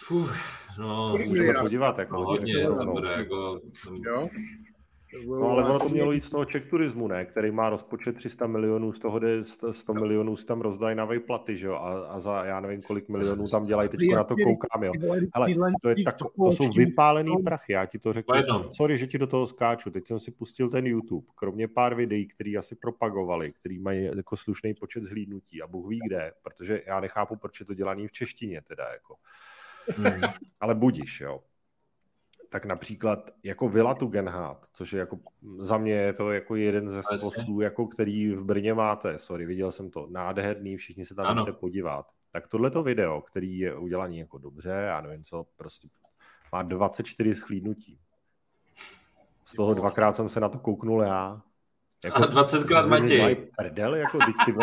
[0.00, 0.36] Fuh,
[0.78, 3.94] no, můžeme podívat, jako no, hodně, tam bude, jako, tam...
[4.06, 4.28] Jo?
[5.26, 7.24] No ale ono to mělo jít z toho Czech turismu, ne?
[7.24, 11.56] který má rozpočet 300 milionů, z toho jde 100 milionů si tam rozdají na platy,
[11.56, 11.74] že jo?
[11.74, 14.92] A, a, za já nevím, kolik milionů tam dělají, teď na to koukám, jo.
[15.32, 18.34] Ale to, je tak, to jsou vypálený prachy, já ti to řeknu.
[18.72, 22.26] Sorry, že ti do toho skáču, teď jsem si pustil ten YouTube, kromě pár videí,
[22.26, 27.00] který asi propagovali, který mají jako slušný počet zhlídnutí a Bůh ví kde, protože já
[27.00, 29.16] nechápu, proč je to dělaný v češtině teda, jako.
[29.96, 30.20] Hmm.
[30.60, 31.40] Ale budíš, jo
[32.54, 35.18] tak například jako Vila Tugendhat, což je jako
[35.58, 39.70] za mě je to jako jeden ze spostů, jako který v Brně máte, sorry, viděl
[39.70, 41.42] jsem to, nádherný, všichni se tam ano.
[41.42, 42.06] můžete podívat.
[42.32, 45.88] Tak tohleto video, který je udělaný jako dobře, já nevím co, prostě
[46.52, 47.98] má 24 schlídnutí.
[49.44, 51.42] Z toho dvakrát jsem se na to kouknul já.
[52.04, 53.48] Jako, a 20 krát Matěj.
[53.56, 54.58] Prdel, jako ty, ty,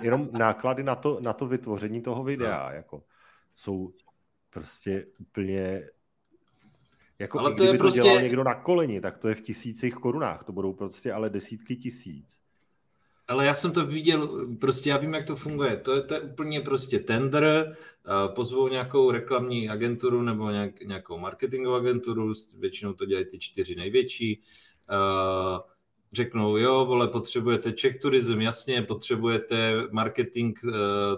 [0.00, 2.74] jenom náklady na to, na to vytvoření toho videa, no.
[2.74, 3.02] jako
[3.54, 3.92] jsou
[4.50, 5.82] prostě úplně
[7.18, 8.00] jako ale to kdyby je prostě...
[8.00, 11.30] to dělal někdo na koleni, tak to je v tisících korunách, to budou prostě ale
[11.30, 12.40] desítky tisíc.
[13.28, 15.76] Ale já jsem to viděl, prostě já vím, jak to funguje.
[15.76, 17.76] To je, to je úplně prostě tender,
[18.34, 24.42] pozvou nějakou reklamní agenturu nebo nějak, nějakou marketingovou agenturu, většinou to dělají ty čtyři největší,
[26.12, 30.58] řeknou, jo, vole, potřebujete Czech turism, jasně, potřebujete marketing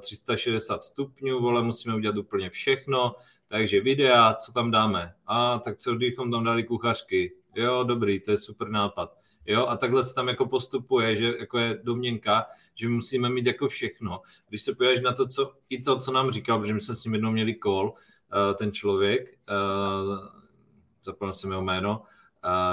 [0.01, 3.15] 360 stupňů, vole, musíme udělat úplně všechno,
[3.49, 5.15] takže videa, co tam dáme?
[5.27, 7.33] A tak co kdybychom tam dali kuchařky?
[7.55, 9.19] Jo, dobrý, to je super nápad.
[9.47, 13.69] Jo, a takhle se tam jako postupuje, že jako je domněnka, že musíme mít jako
[13.69, 14.21] všechno.
[14.49, 17.05] Když se podíváš na to, co, i to, co nám říkal, protože my jsme s
[17.05, 20.19] ním jednou měli call, uh, ten člověk, uh,
[21.03, 22.03] zapomněl jsem jeho jméno,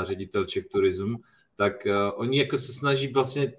[0.03, 1.15] ředitel Czech Tourism,
[1.55, 3.53] tak uh, oni jako se snaží vlastně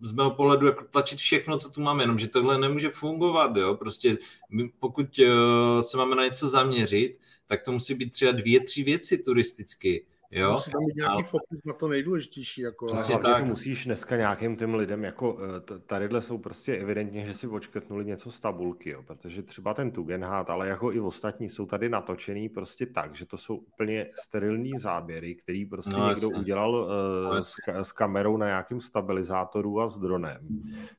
[0.00, 4.18] z mého pohledu jako tlačit všechno, co tu máme, jenomže tohle nemůže fungovat, jo, prostě
[4.50, 8.82] my, pokud uh, se máme na něco zaměřit, tak to musí být třeba dvě, tři
[8.82, 10.52] věci turisticky, Jo?
[10.52, 11.22] Musí tam být nějaký a...
[11.22, 12.60] fokus na to nejdůležitější.
[12.60, 13.38] Jako, Přesně tak.
[13.38, 18.04] To musíš dneska nějakým těm lidem, jako eh, tadyhle jsou prostě evidentně, že si očkrtnuli
[18.04, 19.02] něco z tabulky, jo?
[19.02, 23.36] protože třeba ten Tugendhat, ale jako i ostatní jsou tady natočený prostě tak, že to
[23.36, 26.40] jsou úplně sterilní záběry, který prostě no, někdo jasně.
[26.40, 30.48] udělal uh, s, s kamerou na nějakým stabilizátoru a s dronem.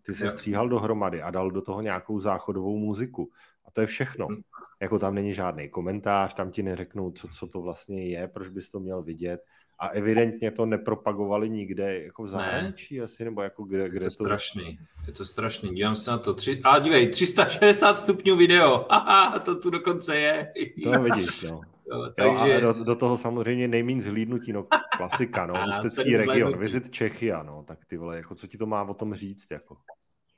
[0.05, 3.29] Ty se stříhal dohromady a dal do toho nějakou záchodovou muziku.
[3.65, 4.27] A to je všechno.
[4.31, 4.41] Hm.
[4.81, 8.69] Jako tam není žádný komentář, tam ti neřeknou, co, co to vlastně je, proč bys
[8.69, 9.41] to měl vidět.
[9.79, 13.03] A evidentně to nepropagovali nikde jako v zahraničí ne.
[13.03, 14.09] asi, nebo jako kde, kde je to...
[14.09, 16.33] strašný, je to strašný, dívám se na to.
[16.33, 16.61] Tři...
[16.63, 20.53] A dívej, 360 stupňů video, aha, to tu dokonce je.
[20.83, 21.61] To vidíš, no.
[21.91, 22.53] Jo, takže...
[22.53, 24.67] jo, do, do, toho samozřejmě nejmín zhlídnutí, no
[24.97, 28.83] klasika, no, Ústecký region, vizit Čechia, no, tak ty vole, jako co ti to má
[28.83, 29.75] o tom říct, jako.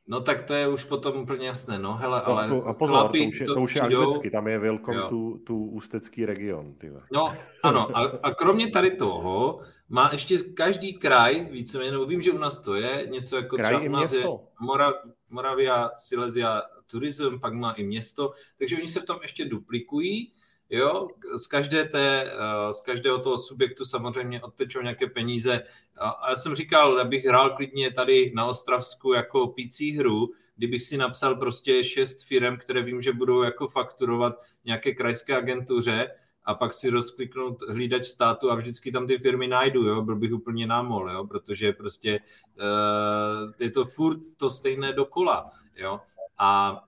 [0.07, 2.49] No tak to je už potom úplně jasné, no hele, to, ale...
[2.49, 5.01] To, a pozor, chlapi, to už je, to, to už je anglicky, tam je welcome
[5.09, 6.73] tu, tu ústecký region.
[6.73, 7.01] Tyhle.
[7.11, 12.31] No ano, a, a kromě tady toho má ještě každý kraj, víceméně, nebo vím, že
[12.31, 14.29] u nás to je, něco jako kraj třeba u nás město.
[14.29, 14.93] je Mora,
[15.29, 16.61] Moravia, Silesia
[16.91, 20.33] Tourism, pak má i město, takže oni se v tom ještě duplikují,
[20.69, 25.63] Jo, z, každé té, eh, z každého toho subjektu samozřejmě odtečou nějaké peníze.
[25.97, 30.97] A já jsem říkal, abych hrál klidně tady na Ostravsku jako pící hru, kdybych si
[30.97, 36.11] napsal prostě šest firm, které vím, že budou jako fakturovat nějaké krajské agentuře
[36.45, 40.33] a pak si rozkliknout hlídač státu a vždycky tam ty firmy najdu, jo, byl bych
[40.33, 42.19] úplně námol, jo, protože prostě
[42.55, 45.99] uh, je to furt to stejné dokola, jo.
[46.37, 46.79] A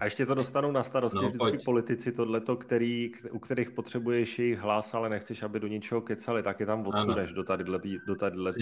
[0.00, 1.64] a ještě to dostanou na starosti no, vždycky pojď.
[1.64, 6.60] politici, tohleto, který, u kterých potřebuješ jejich hlas, ale nechceš, aby do ničeho kecali, tak
[6.60, 7.64] je tam odsuneš do tady
[8.06, 8.52] do tadyhle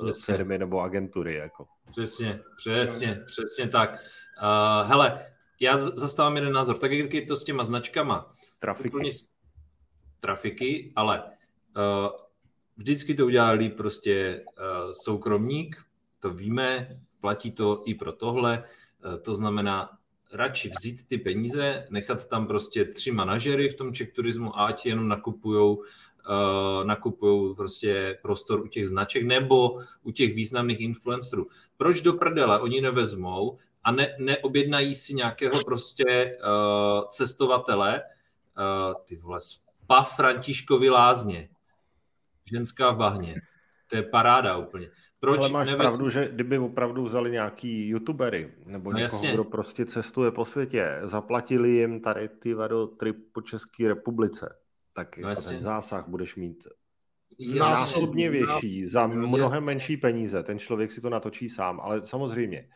[0.00, 1.34] uh, firmy nebo agentury.
[1.34, 1.66] Jako.
[1.90, 3.90] Přesně, přesně, přesně tak.
[3.92, 5.26] Uh, hele,
[5.60, 6.78] já zastávám jeden názor.
[6.78, 8.32] Tak jak je to s těma značkama?
[8.58, 8.96] Trafiky.
[8.96, 9.10] Úplně
[10.20, 12.08] trafiky, ale uh,
[12.76, 15.84] vždycky to udělá líp prostě uh, soukromník,
[16.20, 18.64] to víme, platí to i pro tohle,
[19.04, 19.97] uh, to znamená
[20.32, 24.86] radši vzít ty peníze, nechat tam prostě tři manažery v tom Czech turismu a ať
[24.86, 31.46] jenom nakupujou uh, prostě prostor u těch značek nebo u těch významných influencerů.
[31.76, 39.16] Proč do prdele oni nevezmou a ne, neobjednají si nějakého prostě uh, cestovatele, uh, ty
[39.16, 41.48] vole, spa Františkovi lázně,
[42.44, 43.34] ženská v bahně.
[43.86, 44.90] To je paráda úplně.
[45.20, 45.86] Proč Ale máš nevez...
[45.86, 49.32] pravdu, že kdyby opravdu vzali nějaký youtubery nebo no, někoho, jasně.
[49.32, 54.56] kdo prostě cestuje po světě, zaplatili jim tady ty do trip po České republice,
[54.92, 56.66] tak no, ten zásah budeš mít
[57.58, 60.42] násobně větší za mnohem menší peníze.
[60.42, 62.68] Ten člověk si to natočí sám, ale samozřejmě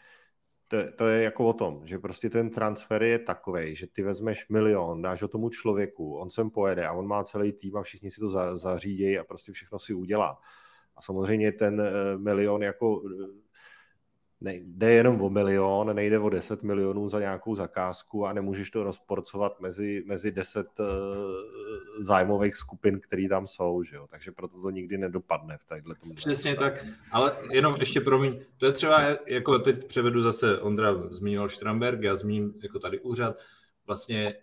[0.69, 4.49] to, to je jako o tom, že prostě ten transfer je takový, že ty vezmeš
[4.49, 8.11] milion, dáš ho tomu člověku, on sem pojede a on má celý tým a všichni
[8.11, 10.39] si to za, zařídějí a prostě všechno si udělá.
[10.97, 13.43] A samozřejmě ten eh, milion jako eh,
[14.43, 19.61] nejde jenom o milion, nejde o 10 milionů za nějakou zakázku a nemůžeš to rozporcovat
[19.61, 24.07] mezi, mezi 10 uh, eh, zájmových skupin, které tam jsou, že jo?
[24.11, 26.15] takže proto to nikdy nedopadne v tadyhle tom.
[26.15, 31.49] Přesně tak, ale jenom ještě promiň, to je třeba, jako teď převedu zase, Ondra zmínil
[31.49, 33.37] Štramberg, já zmíním jako tady úřad,
[33.87, 34.35] vlastně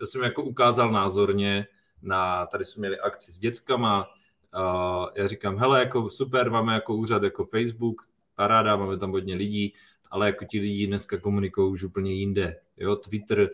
[0.00, 1.66] já jsem jako ukázal názorně
[2.02, 4.06] na, tady jsme měli akci s dětskama,
[4.54, 8.02] Uh, já říkám, hele, jako super, máme jako úřad jako Facebook,
[8.34, 9.74] paráda, máme tam hodně lidí,
[10.10, 13.48] ale jako ti lidi dneska komunikují už úplně jinde, jo, Twitter, uh,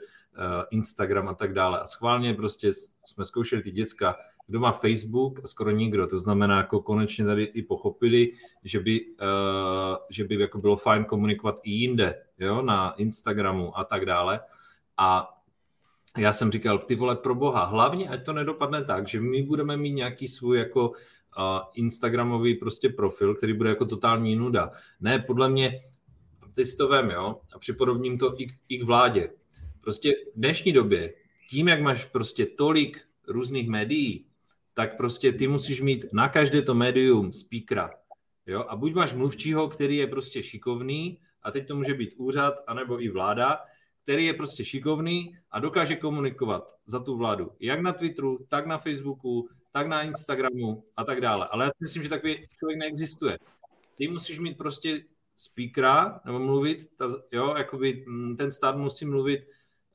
[0.70, 1.80] Instagram a tak dále.
[1.80, 2.72] A schválně prostě
[3.04, 6.06] jsme zkoušeli ty děcka, kdo má Facebook a skoro nikdo.
[6.06, 8.32] To znamená, jako konečně tady i pochopili,
[8.64, 13.84] že by, uh, že by jako bylo fajn komunikovat i jinde, jo, na Instagramu a
[13.84, 14.40] tak dále.
[14.96, 15.33] A
[16.18, 19.76] já jsem říkal, ty vole, pro boha, hlavně ať to nedopadne tak, že my budeme
[19.76, 20.94] mít nějaký svůj jako uh,
[21.74, 24.70] Instagramový prostě profil, který bude jako totální nuda.
[25.00, 25.78] Ne, podle mě,
[26.54, 29.30] ty si to vem, jo, a připodobním to i, i k vládě.
[29.80, 31.14] Prostě v dnešní době,
[31.50, 34.26] tím, jak máš prostě tolik různých médií,
[34.74, 37.90] tak prostě ty musíš mít na každé to médium speakera.
[38.46, 38.64] Jo?
[38.68, 43.02] A buď máš mluvčího, který je prostě šikovný, a teď to může být úřad, anebo
[43.02, 43.58] i vláda,
[44.04, 47.52] který je prostě šikovný a dokáže komunikovat za tu vládu.
[47.60, 51.48] Jak na Twitteru, tak na Facebooku, tak na Instagramu a tak dále.
[51.50, 53.38] Ale já si myslím, že takový člověk neexistuje.
[53.94, 55.02] Ty musíš mít prostě
[55.36, 59.40] speakera, nebo mluvit, ta, jo, jakoby mm, ten stát musí mluvit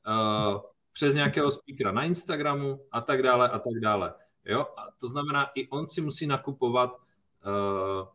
[0.06, 0.60] uh,
[0.92, 4.14] přes nějakého speakera na Instagramu a tak dále a tak dále.
[4.44, 4.66] Jo?
[4.76, 8.08] A to znamená, i on si musí nakupovat uh,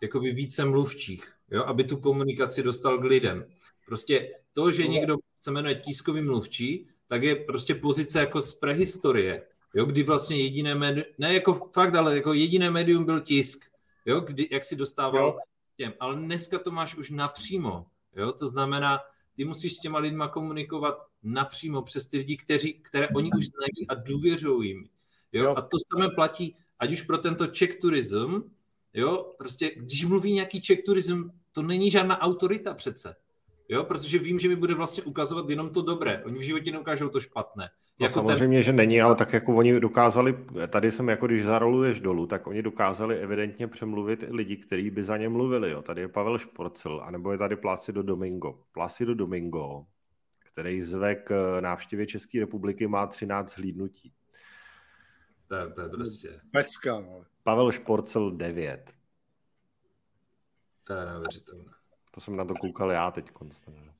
[0.00, 1.64] jakoby více mluvčích, jo?
[1.64, 3.46] aby tu komunikaci dostal k lidem.
[3.86, 9.46] Prostě to, že někdo se jmenuje tiskový mluvčí, tak je prostě pozice jako z prehistorie,
[9.74, 9.84] jo?
[9.84, 13.64] kdy vlastně jediné médium, ne jako fakt, ale jako jediné médium byl tisk,
[14.06, 14.20] jo?
[14.20, 15.38] Kdy, jak si dostával jo.
[15.76, 15.92] těm.
[16.00, 17.86] Ale dneska to máš už napřímo,
[18.16, 18.32] jo?
[18.32, 19.00] to znamená,
[19.36, 23.88] ty musíš s těma lidma komunikovat napřímo přes ty lidi, kteří, které oni už znají
[23.88, 24.88] a důvěřují jim.
[25.32, 25.44] Jo?
[25.44, 25.54] jo?
[25.56, 28.42] A to samé platí, ať už pro tento Czech turism,
[28.94, 33.16] jo, prostě když mluví nějaký Czech turism, to není žádná autorita přece.
[33.72, 36.22] Jo, protože vím, že mi bude vlastně ukazovat jenom to dobré.
[36.24, 37.70] Oni v životě neukážou to špatné.
[38.00, 38.62] No jako samozřejmě, ten...
[38.62, 42.62] že není, ale tak jako oni dokázali, tady jsem jako když zaroluješ dolů, tak oni
[42.62, 45.70] dokázali evidentně přemluvit lidi, kteří by za ně mluvili.
[45.70, 45.82] Jo.
[45.82, 48.58] Tady je Pavel Šporcel, anebo je tady Plácido Domingo.
[48.72, 49.86] Plácido Domingo,
[50.38, 54.12] který zve k návštěvě České republiky, má 13 hlídnutí.
[55.48, 56.40] To je, to je prostě...
[56.52, 57.24] Pecka, no.
[57.44, 58.94] Pavel Šporcel 9.
[60.84, 61.81] To je neuvěřitelné.
[62.14, 63.30] To jsem na to koukal já teď.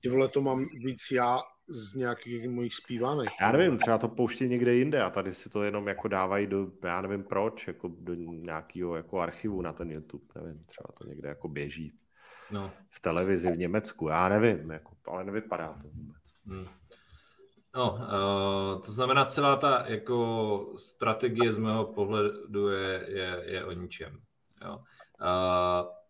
[0.03, 3.31] Ty vole, to mám víc já z nějakých mojich zpívanek.
[3.41, 6.67] Já nevím, třeba to pouští někde jinde a tady si to jenom jako dávají do,
[6.85, 11.29] já nevím proč, jako do nějakého jako archivu na ten YouTube, nevím, třeba to někde
[11.29, 11.99] jako běží.
[12.51, 12.71] No.
[12.89, 16.23] V televizi v Německu, já nevím, jako, ale nevypadá to vůbec.
[16.47, 16.67] Hmm.
[17.75, 23.73] No, uh, to znamená, celá ta jako strategie z mého pohledu je, je, je o
[23.73, 24.21] ničem.
[24.65, 24.77] Jo.
[25.21, 26.02] Uh,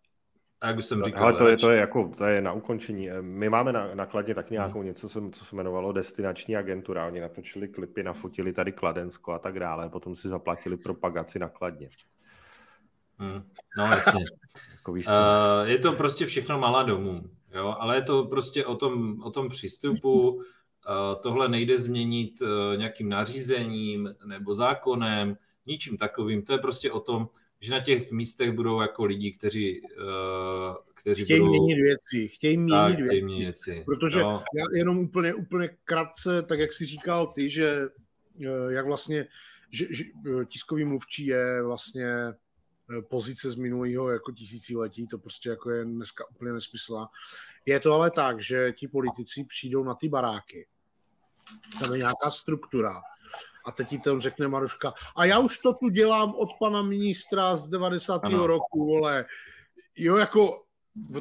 [0.63, 1.23] a jak jsem říkal...
[1.23, 3.09] Ale to je, to je, jako, to je na ukončení.
[3.21, 4.87] My máme na, na Kladně tak nějakou hmm.
[4.87, 7.07] něco, co se jmenovalo destinační agentura.
[7.07, 9.89] Oni natočili klipy, nafotili tady Kladensko a tak dále.
[9.89, 11.89] Potom si zaplatili propagaci na Kladně.
[13.19, 13.43] Hmm.
[13.79, 14.25] No jasně.
[14.73, 17.23] jako víš, uh, je to prostě všechno malá domů.
[17.55, 17.77] Jo?
[17.79, 20.31] Ale je to prostě o tom, o tom přístupu.
[20.31, 20.43] Uh,
[21.23, 26.43] tohle nejde změnit uh, nějakým nařízením nebo zákonem, ničím takovým.
[26.43, 27.29] To je prostě o tom,
[27.63, 29.87] že na těch místech budou jako lidi, kteří, uh,
[30.95, 31.53] kteří chtějí budou...
[31.53, 33.83] měnit věci, chtějí měnit, tak, věci, chtějí měnit věci.
[33.87, 34.45] Protože no.
[34.55, 37.89] já jenom úplně, úplně krátce, tak jak jsi říkal ty, že
[38.35, 39.27] uh, jak vlastně,
[39.71, 42.15] že, že uh, tiskový mluvčí je vlastně
[43.01, 47.07] pozice z minulého jako tisíciletí, to prostě jako je dneska úplně nesmysl.
[47.67, 50.67] Je to ale tak, že ti politici přijdou na ty baráky,
[51.81, 53.01] tam je nějaká struktura,
[53.65, 57.57] a teď ti tam řekne Maruška, a já už to tu dělám od pana ministra
[57.57, 58.25] z 90.
[58.25, 58.47] Ano.
[58.47, 59.25] roku, vole.
[59.97, 60.63] Jo, jako,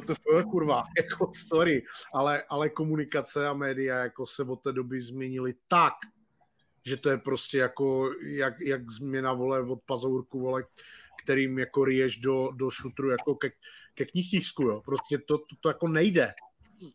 [0.06, 0.14] to
[0.50, 5.94] kurva, jako sorry, ale, ale komunikace a média jako se od té doby změnily tak,
[6.86, 10.64] že to je prostě jako, jak, jak změna, vole, od pazourku, vole,
[11.22, 13.50] kterým jako riješ do, do šutru jako ke,
[13.94, 14.80] ke knihtisku, jo.
[14.84, 16.32] Prostě to, to, to jako nejde.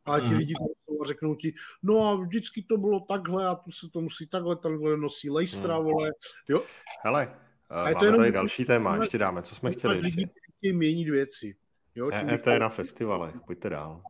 [0.06, 0.38] Ale ti mm.
[0.38, 0.77] lidi to
[1.08, 4.98] řeknou ti, no a vždycky to bylo takhle a tu se to musí takhle, takhle
[4.98, 5.86] nosí lejstra, mm.
[5.86, 6.12] vole.
[6.48, 6.64] Jo.
[7.04, 7.36] Hele,
[7.70, 10.40] a máme to jenom, tady další téma, ještě dáme, co jsme chtěli lidi ještě.
[10.58, 11.56] chtějí měnit věci.
[11.96, 14.02] Jo, EET e na festivalech, pojďte dál.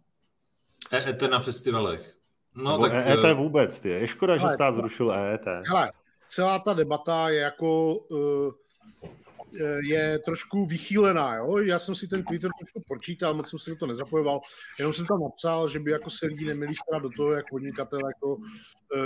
[0.92, 2.14] EET na festivalech.
[2.56, 3.08] No, Nebo tak...
[3.08, 3.90] EET eh, vůbec, ty.
[3.90, 5.46] Je škoda, hele, že stát zrušil EET.
[5.68, 5.92] Hele,
[6.28, 8.52] celá ta debata je jako uh,
[9.80, 11.36] je trošku vychýlená.
[11.36, 11.58] Jo?
[11.58, 14.42] Já jsem si ten Twitter trošku pročítal, moc jsem se do toho nezapojoval,
[14.80, 18.00] jenom jsem tam napsal, že by jako se lidi neměli starat do toho, jak podnikatel
[18.08, 18.44] jako uh,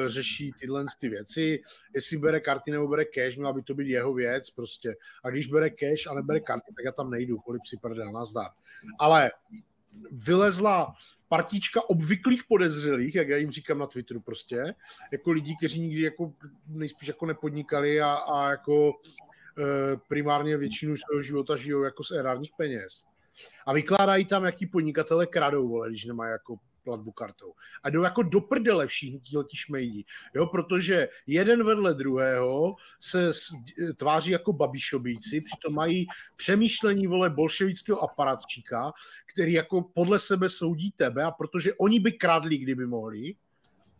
[0.08, 1.62] řeší tyhle ty věci.
[1.96, 4.96] Jestli bere karty nebo bere cash, měla by to být jeho věc prostě.
[5.24, 8.48] A když bere cash a nebere karty, tak já tam nejdu, kolik si prdel, nazdar.
[9.00, 9.32] Ale
[10.12, 10.94] vylezla
[11.28, 14.64] partička obvyklých podezřelých, jak já jim říkám na Twitteru prostě,
[15.12, 16.34] jako lidí, kteří nikdy jako
[16.68, 19.31] nejspíš jako nepodnikali a, a jako Eh,
[20.08, 23.06] primárně většinu svého života žijou jako z erárních peněz.
[23.66, 27.54] A vykládají tam, jaký podnikatele kradou, vole, když nemají jako platbu kartou.
[27.84, 30.04] A jdou jako do prdele všichni ti šmejdi,
[30.36, 33.32] jo, protože jeden vedle druhého se
[33.96, 38.92] tváří jako babišobíci, přitom mají přemýšlení, vole, bolševického aparatčíka,
[39.26, 43.34] který jako podle sebe soudí tebe a protože oni by kradli, kdyby mohli,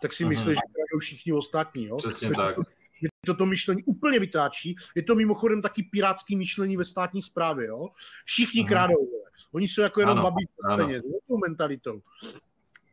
[0.02, 1.98] tak si myslí, že kradou všichni ostatní, jo.
[1.98, 2.56] Přesně tak
[3.02, 4.76] že toto myšlení úplně vytáčí.
[4.96, 7.90] Je to mimochodem taky pirátský myšlení ve státní správě, jo?
[8.26, 9.08] Všichni krádou,
[9.52, 10.46] Oni jsou jako jenom babí
[10.78, 12.02] peněz, tou mentalitou.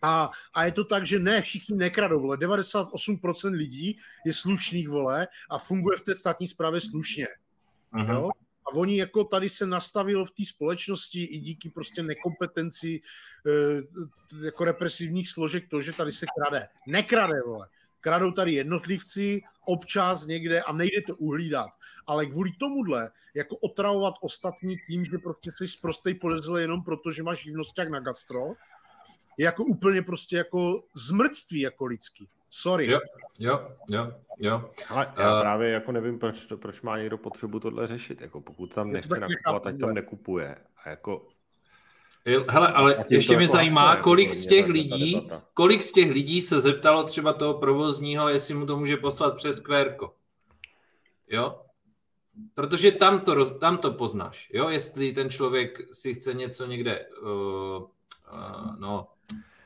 [0.03, 2.37] A, a je to tak, že ne, všichni nekradou, vole.
[2.37, 7.27] 98% lidí je slušných, vole, a funguje v té státní správě slušně.
[8.09, 8.31] Jo?
[8.67, 13.01] A oni jako tady se nastavilo v té společnosti i díky prostě nekompetenci
[13.47, 16.69] e, jako represivních složek to, že tady se krade.
[16.87, 17.69] Nekrade, vole
[18.01, 21.71] kradou tady jednotlivci, občas někde a nejde to uhlídat.
[22.07, 27.23] Ale kvůli tomuhle, jako otravovat ostatní tím, že prostě jsi prostej podezřelý jenom proto, že
[27.23, 28.53] máš živnosták na gastro,
[29.39, 32.29] je jako úplně prostě jako zmrctví jako lidský.
[32.51, 32.91] Sorry.
[32.91, 33.01] Jo,
[33.39, 34.71] jo, jo, jo.
[34.89, 38.21] Ale já uh, právě jako nevím, proč, to, proč má někdo potřebu tohle řešit.
[38.21, 40.57] Jako pokud tam nechce nakupovat, ať tam nekupuje.
[40.85, 41.29] A jako
[42.49, 46.61] Hele, ale ještě mě jako zajímá, kolik z těch lidí, kolik z těch lidí se
[46.61, 50.15] zeptalo třeba toho provozního, jestli mu to může poslat přes kvérko.
[51.29, 51.61] Jo?
[52.55, 54.69] Protože tam to, tam to poznáš, jo?
[54.69, 59.09] Jestli ten člověk si chce něco někde uh, uh, no,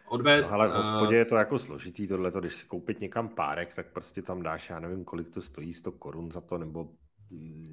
[0.09, 0.51] odvést.
[0.51, 3.87] No, ale v hospodě je to jako složitý tohle, když si koupit někam párek, tak
[3.93, 6.89] prostě tam dáš, já nevím, kolik to stojí, 100 korun za to, nebo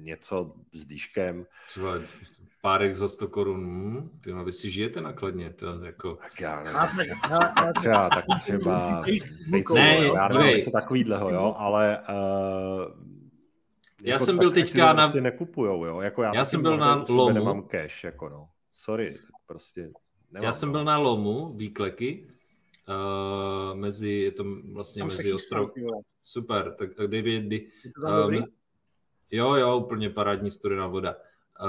[0.00, 1.46] něco s dýškem.
[1.68, 1.94] Třeba
[2.60, 6.14] párek za 100 korun, hm, ty no, vy si žijete nakladně, to jako...
[6.14, 7.20] Tak já nevím,
[7.54, 9.04] tak třeba, tak třeba,
[9.74, 13.10] ne, já nevím, něco takovýhleho, jo, ale uh,
[14.02, 15.02] já jako jsem byl teďka na...
[15.02, 17.34] Prostě nekupujou, jo, jako já, já jsem byl na lomu.
[17.34, 19.90] Nemám cash, jako no, sorry, prostě
[20.30, 20.72] nemám, Já jsem no.
[20.72, 22.28] byl na lomu, výkleky,
[22.88, 25.70] uh, mezi, je to vlastně Tam mezi ostrov...
[26.22, 27.66] Super, tak kdy, kdy,
[28.02, 28.44] uh,
[29.30, 31.16] Jo, jo, úplně parádní studená voda.
[31.62, 31.66] Uh,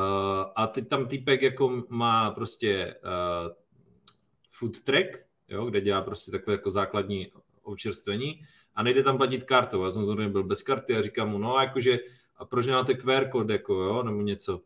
[0.56, 3.52] a teď tam týpek jako má prostě uh,
[4.52, 7.32] food track, jo, kde dělá prostě takové jako základní
[7.64, 8.42] občerstvení
[8.76, 9.86] a nejde tam platit kartou.
[9.86, 12.00] Já jsem zrovna byl bez karty a říkám mu, no jakože,
[12.38, 14.62] a proč nemáte QR kód, jako jo, nebo něco.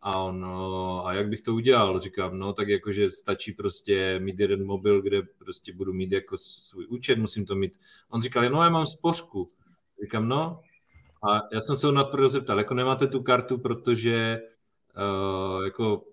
[0.00, 2.00] A on, no, a jak bych to udělal?
[2.00, 6.86] Říkám, no, tak jakože stačí prostě mít jeden mobil, kde prostě budu mít jako svůj
[6.88, 7.78] účet, musím to mít.
[8.10, 9.46] On říkal, no, já mám spořku.
[10.02, 10.60] Říkám, no,
[11.30, 14.40] a já jsem se ho natvrdo zeptal, jako nemáte tu kartu, protože
[14.96, 16.04] uh, jako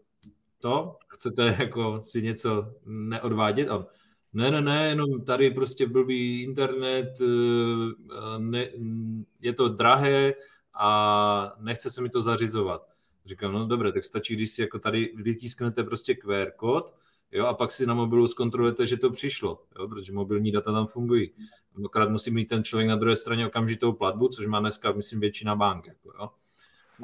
[0.60, 3.70] to, chcete jako si něco neodvádět?
[3.70, 3.86] On,
[4.34, 8.70] ne, ne, ne, jenom tady prostě blbý internet, uh, ne,
[9.40, 10.34] je to drahé
[10.74, 12.88] a nechce se mi to zařizovat.
[13.26, 16.94] Říkám, no dobré, tak stačí, když si jako tady vytisknete prostě QR kód,
[17.32, 20.88] jo, a pak si na mobilu zkontrolujete, že to přišlo, jo, protože mobilní data tam
[20.88, 21.32] fungují.
[21.86, 25.56] Akorát musí mít ten člověk na druhé straně okamžitou platbu, což má dneska, myslím, většina
[25.56, 25.88] bank.
[25.88, 26.30] Jako, jo.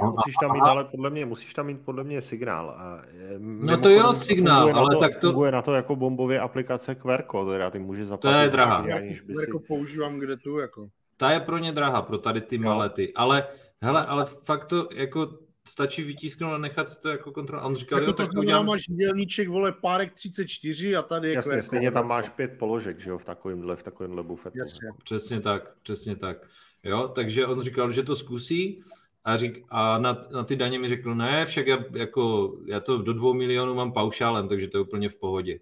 [0.02, 2.70] No, musíš tam mít, ale podle mě, musíš tam mít podle mě signál.
[2.70, 3.02] A
[3.40, 5.28] no to jo, signál, ale to, tak to...
[5.28, 8.36] Funguje na to jako bombově aplikace QR teda ty můžeš zaplatit.
[8.36, 8.82] To je drahá.
[9.26, 9.42] By si...
[9.42, 10.88] jako používám kde tu, jako.
[11.18, 13.48] Ta je pro ně drahá, pro tady ty malety, ale
[13.82, 17.68] hele, ale fakt to jako stačí vytisknout a nechat si to jako kontrolovat.
[17.68, 18.66] On říkal, jako jo, tak to udělám...
[18.66, 23.00] máš dělníček, vole, párek 34 a tady je Jasně, kverko, stejně tam máš pět položek,
[23.00, 24.60] že jo, v takovémhle, v takovémhle bufetu.
[24.60, 24.90] Jasně.
[25.04, 26.38] Přesně tak, přesně tak.
[26.84, 28.84] Jo, takže on říkal, že to zkusí
[29.24, 32.98] a, řík, a na, na, ty daně mi řekl, ne, však já, jako, já to
[32.98, 35.60] do dvou milionů mám paušálem, takže to je úplně v pohodě.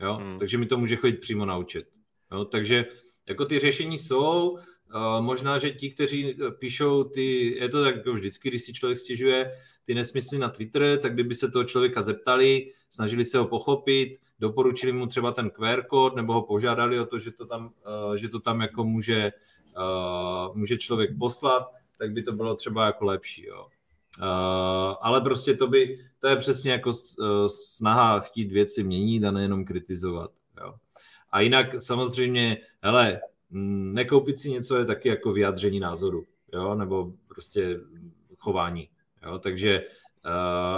[0.00, 0.38] Jo, hmm.
[0.38, 1.86] takže mi to může chodit přímo na účet.
[2.32, 2.86] Jo, takže
[3.28, 4.58] jako ty řešení jsou,
[5.20, 8.98] možná, že ti, kteří eh, píšou ty, je to tak jako vždycky, když si člověk
[8.98, 9.52] stěžuje
[9.84, 14.92] ty nesmysly na Twitter, tak kdyby se toho člověka zeptali, snažili se ho pochopit, doporučili
[14.92, 18.28] mu třeba ten QR kód, nebo ho požádali o to, že to tam, eh, že
[18.28, 19.32] to tam jako může, eh,
[20.54, 23.46] může člověk poslat, tak by to bylo třeba jako lepší.
[23.46, 23.66] Jo.
[25.00, 26.92] ale prostě to by, to je přesně jako
[27.46, 30.30] snaha chtít věci měnit a nejenom kritizovat.
[30.60, 30.74] Jo.
[31.30, 33.20] A jinak samozřejmě, hele,
[33.50, 37.78] nekoupit si něco je taky jako vyjádření názoru, jo, nebo prostě
[38.38, 38.88] chování,
[39.26, 39.84] jo, takže
[40.24, 40.32] uh,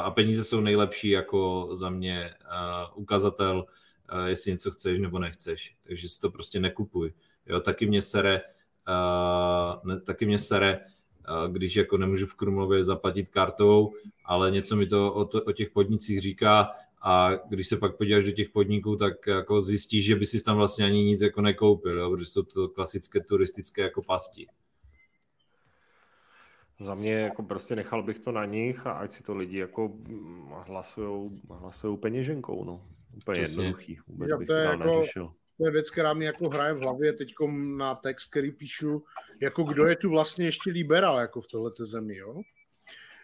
[0.05, 3.65] a peníze jsou nejlepší jako za mě uh, ukazatel,
[4.13, 7.13] uh, jestli něco chceš nebo nechceš, takže si to prostě nekupuj,
[7.47, 8.41] jo, taky mě sere,
[9.85, 10.81] ne, taky mě sere,
[11.49, 13.93] když jako nemůžu v Krumlově zaplatit kartou,
[14.25, 16.71] ale něco mi to o, to, o těch podnicích říká,
[17.03, 20.57] a když se pak podíváš do těch podniků, tak jako zjistíš, že by si tam
[20.57, 22.11] vlastně ani nic jako nekoupil, jo?
[22.11, 24.47] protože jsou to klasické turistické jako pasti.
[26.81, 29.93] Za mě jako prostě nechal bych to na nich a ať si to lidi jako
[30.67, 32.87] hlasujou, hlasujou peněženkou, no.
[33.17, 33.65] Úplně Přesně.
[33.65, 35.33] jednoduchý, vůbec bych to, to jako, neřešil.
[35.59, 37.35] To je věc, která mi jako hraje v hlavě teď
[37.77, 39.05] na text, který píšu,
[39.41, 42.43] jako kdo je tu vlastně ještě liberál jako v tohleté zemi, jo?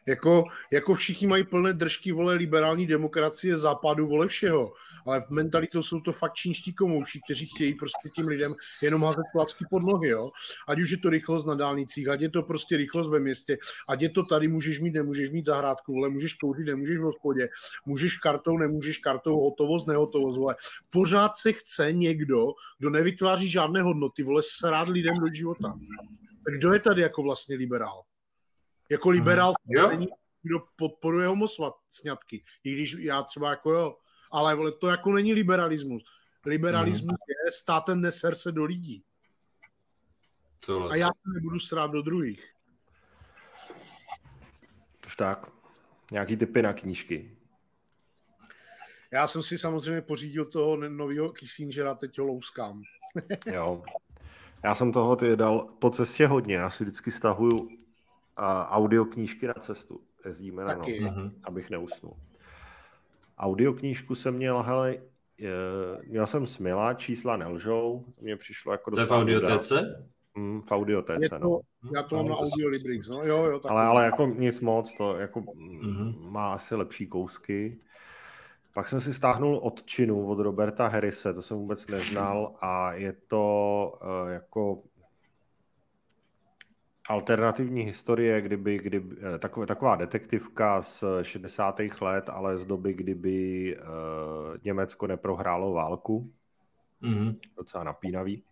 [0.07, 4.73] Jako, jako všichni mají plné držky, vole, liberální demokracie, západu, vole všeho.
[5.07, 9.25] Ale v mentalitu jsou to fakt čínští komouši, kteří chtějí prostě tím lidem jenom házet
[9.33, 10.31] placky pod nohy, jo.
[10.69, 14.03] Ať už je to rychlost na dálnicích, ať je to prostě rychlost ve městě, ať
[14.03, 17.49] je to tady, můžeš mít, nemůžeš mít zahrádku, vole, můžeš kouřit, nemůžeš v hospodě,
[17.87, 20.57] můžeš kartou, nemůžeš kartou, hotovost, nehotovost, vole.
[20.91, 22.47] Pořád se chce někdo,
[22.79, 25.75] kdo nevytváří žádné hodnoty, vole, srát lidem do života.
[26.59, 28.03] Kdo je tady jako vlastně liberál?
[28.95, 29.89] Jako liberál hmm.
[29.89, 30.09] není,
[30.43, 32.45] kdo podporuje homosňatky.
[32.65, 33.97] I když já třeba jako jo,
[34.31, 36.05] ale vole, to jako není liberalismus.
[36.47, 37.47] Liberalismus hmm.
[37.47, 39.05] je státem neser se do lidí.
[40.61, 42.53] Co A já se nebudu strát do druhých.
[45.01, 45.47] Tož tak.
[46.11, 47.37] Nějaký typy na knížky.
[49.13, 52.83] Já jsem si samozřejmě pořídil toho nového Kissingera, teď ho louskám.
[53.47, 53.83] jo.
[54.65, 56.55] Já jsem toho ty dal po cestě hodně.
[56.55, 57.84] Já si vždycky stahuju
[58.69, 60.01] audioknížky na cestu.
[60.25, 61.05] Jezdíme na noc, Taky.
[61.45, 62.17] abych neusnul.
[63.39, 64.97] Audioknížku jsem měl, hele,
[65.39, 65.53] je,
[66.07, 70.05] měl jsem Smila, čísla nelžou, to mě přišlo jako To je v audiotece?
[70.35, 71.49] Mm, v Je audiotéce, no.
[71.51, 71.61] to,
[71.97, 73.59] já to mám na Audio Librix, no jo, jo.
[73.61, 73.71] taky.
[73.73, 76.05] Ale, ale jako nic moc, to jako Mhm.
[76.07, 77.79] mm má asi lepší kousky.
[78.75, 83.13] Pak jsem si stáhnul od činu od Roberta Harrise, to jsem vůbec neznal a je
[83.13, 83.93] to
[84.25, 84.83] uh, jako
[87.09, 91.81] alternativní historie, kdyby, kdyby eh, takové, taková detektivka z 60.
[92.01, 93.85] let, ale z doby, kdyby uh,
[94.65, 96.31] Německo neprohrálo válku.
[97.01, 97.37] Mhm.
[97.57, 98.43] Docela napínavý.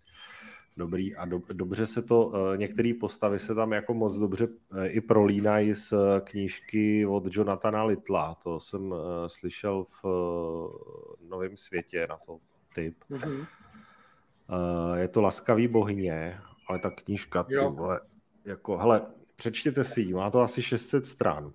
[0.76, 4.86] Dobrý a do, dobře se to, uh, některé postavy se tam jako moc dobře uh,
[4.86, 8.34] i prolínají z uh, knížky od Jonathana Littla.
[8.34, 12.38] To jsem uh, slyšel v uh, Novém světě na to
[12.74, 12.96] typ.
[13.09, 13.32] Mhm.
[13.32, 16.38] Uh, je to Laskavý bohyně,
[16.68, 18.00] ale ta knížka, ty vole,
[18.45, 19.03] jako, hele,
[19.36, 21.53] přečtěte si ji, má to asi 600 stran.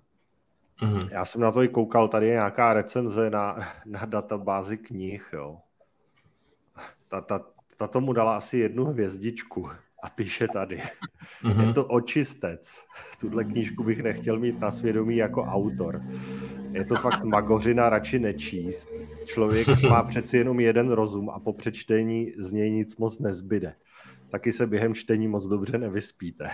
[0.82, 1.00] Mhm.
[1.10, 5.58] Já jsem na to i koukal, tady je nějaká recenze na, na databázi knih, jo.
[7.08, 7.40] Ta, ta,
[7.76, 9.68] ta tomu dala asi jednu hvězdičku
[10.02, 10.76] a píše tady.
[10.76, 11.72] Je Mhm.
[11.74, 12.82] to očistec.
[13.20, 16.00] Tuhle knížku bych nechtěl mít na svědomí jako autor.
[16.70, 18.88] Je to fakt magořina radši nečíst.
[19.26, 23.74] Člověk má přeci jenom jeden rozum a po přečtení z něj nic moc nezbyde.
[24.30, 26.50] Taky se během čtení moc dobře nevyspíte.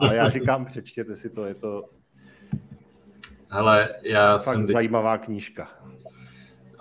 [0.00, 1.84] Ale já říkám, přečtěte si to, je to
[3.52, 5.68] Hele, já fakt jsem zajímavá knížka.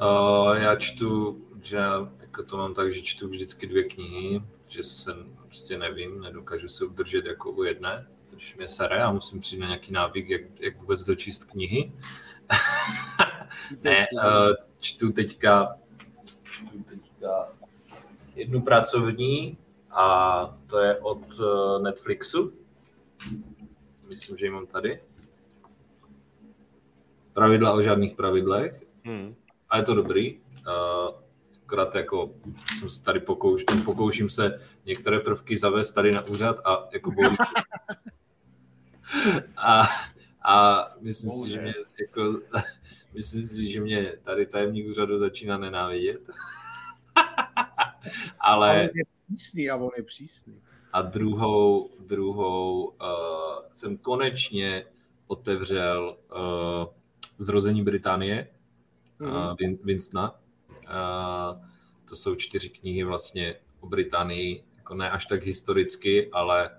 [0.01, 1.77] uh, já čtu, že
[2.19, 6.85] jako to mám tak, že čtu vždycky dvě knihy, že jsem prostě nevím, nedokážu se
[6.85, 10.77] udržet jako u jedné, což mě sere, já musím přijít na nějaký návyk, jak, jak
[10.77, 11.91] vůbec dočíst knihy.
[13.83, 15.77] ne, uh, čtu teďka,
[16.43, 17.47] čtu teďka
[18.39, 19.57] jednu pracovní
[19.91, 22.53] a to je od uh, Netflixu.
[24.07, 25.01] Myslím, že ji mám tady.
[27.33, 28.83] Pravidla o žádných pravidlech.
[29.03, 29.35] Hmm.
[29.69, 30.39] A je to dobrý.
[30.39, 30.43] Uh,
[31.63, 32.31] akorát jako
[32.77, 37.37] jsem se tady pokouš, pokouším se některé prvky zavést tady na úřad a jako bolí.
[39.57, 39.87] a,
[40.45, 42.39] a myslím si, že mě jako,
[43.13, 46.21] myslím si, že mě tady tajemník úřadu začíná nenávidět.
[48.39, 50.61] A on Ale je přísný a on je přísný.
[50.93, 52.93] a druhou, druhou uh,
[53.71, 54.85] jsem konečně
[55.27, 56.93] otevřel uh,
[57.37, 58.47] Zrození Británie
[59.19, 59.31] Mhm.
[59.35, 60.39] uh, Winstona.
[60.69, 61.65] Uh,
[62.05, 66.69] to jsou čtyři knihy vlastně o Británii, jako ne až tak historicky, ale,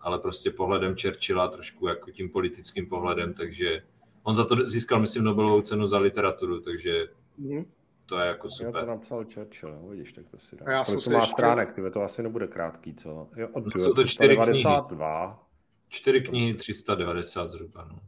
[0.00, 3.82] ale prostě pohledem Churchilla, trošku jako tím politickým pohledem, takže
[4.22, 7.08] on za to získal, myslím, Nobelovou cenu za literaturu, takže
[7.38, 7.64] Mhm.
[8.06, 8.86] To je jako Já to super.
[8.86, 10.66] napsal Churchill, no, vidíš, tak to si dá.
[10.66, 13.28] A já Kolik jsem to má ještě- stránek, tyhle, to asi nebude krátký, co?
[13.36, 15.48] Jo, od, No, jsou to čtyři 392.
[15.88, 17.98] Čtyři knihy, 390 zhruba, no.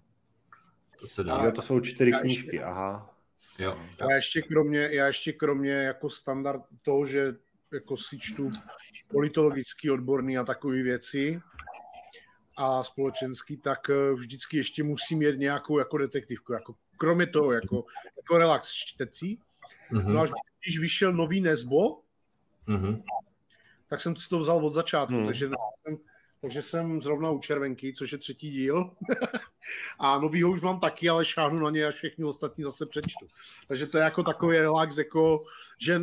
[1.00, 1.42] To se dá.
[1.44, 3.14] Jo, to jsou čtyři Já ještě- knížky, aha.
[3.58, 3.78] Jo.
[4.00, 7.34] Já ještě kromě, já ještě kromě jako standard toho, že
[7.72, 8.50] jako si čtu
[9.08, 11.40] politologický odborný a takové věci
[12.58, 16.52] a společenský, tak eh, vždycky ještě musím mít nějakou jako detektivku.
[16.52, 17.84] Jako, kromě toho, jako,
[18.16, 19.40] jako relax čtecí.
[19.90, 20.12] Mhm.
[20.12, 22.00] No a vždycky, když vyšel nový Nesbo,
[22.66, 23.02] Mhm.
[23.88, 25.26] tak jsem si to vzal od začátku, hmm.
[25.26, 25.96] takže, jsem,
[26.40, 28.90] takže jsem zrovna u Červenky, což je třetí díl.
[29.98, 33.26] a novýho už mám taky, ale šáhnu na ně, až všechny ostatní zase přečtu.
[33.68, 35.44] Takže to je jako takový relax, jako,
[35.80, 36.00] že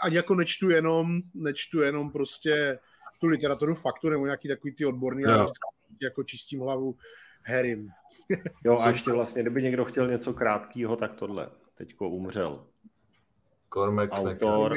[0.00, 2.78] ať jako nečtu jenom, nečtu jenom prostě
[3.20, 5.66] tu literaturu faktu nebo nějaký takový ty odborný, ale vždycky
[6.02, 6.96] jako čistím hlavu
[7.42, 7.90] Harrym.
[8.64, 11.50] Jo, a ještě vlastně, kdyby někdo chtěl něco krátkého, tak tohle.
[11.74, 12.66] Teďko umřel.
[13.68, 14.74] Cormac Autor.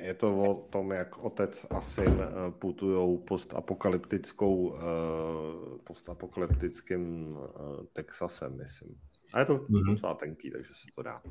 [0.00, 8.56] Je to o tom, jak otec a syn eh, putujou postapokalyptickou, eh, postapokalyptickým eh, Texasem,
[8.56, 8.94] myslím.
[9.32, 9.94] A je to Mhm.
[9.94, 11.22] docela tenký, takže se to dá.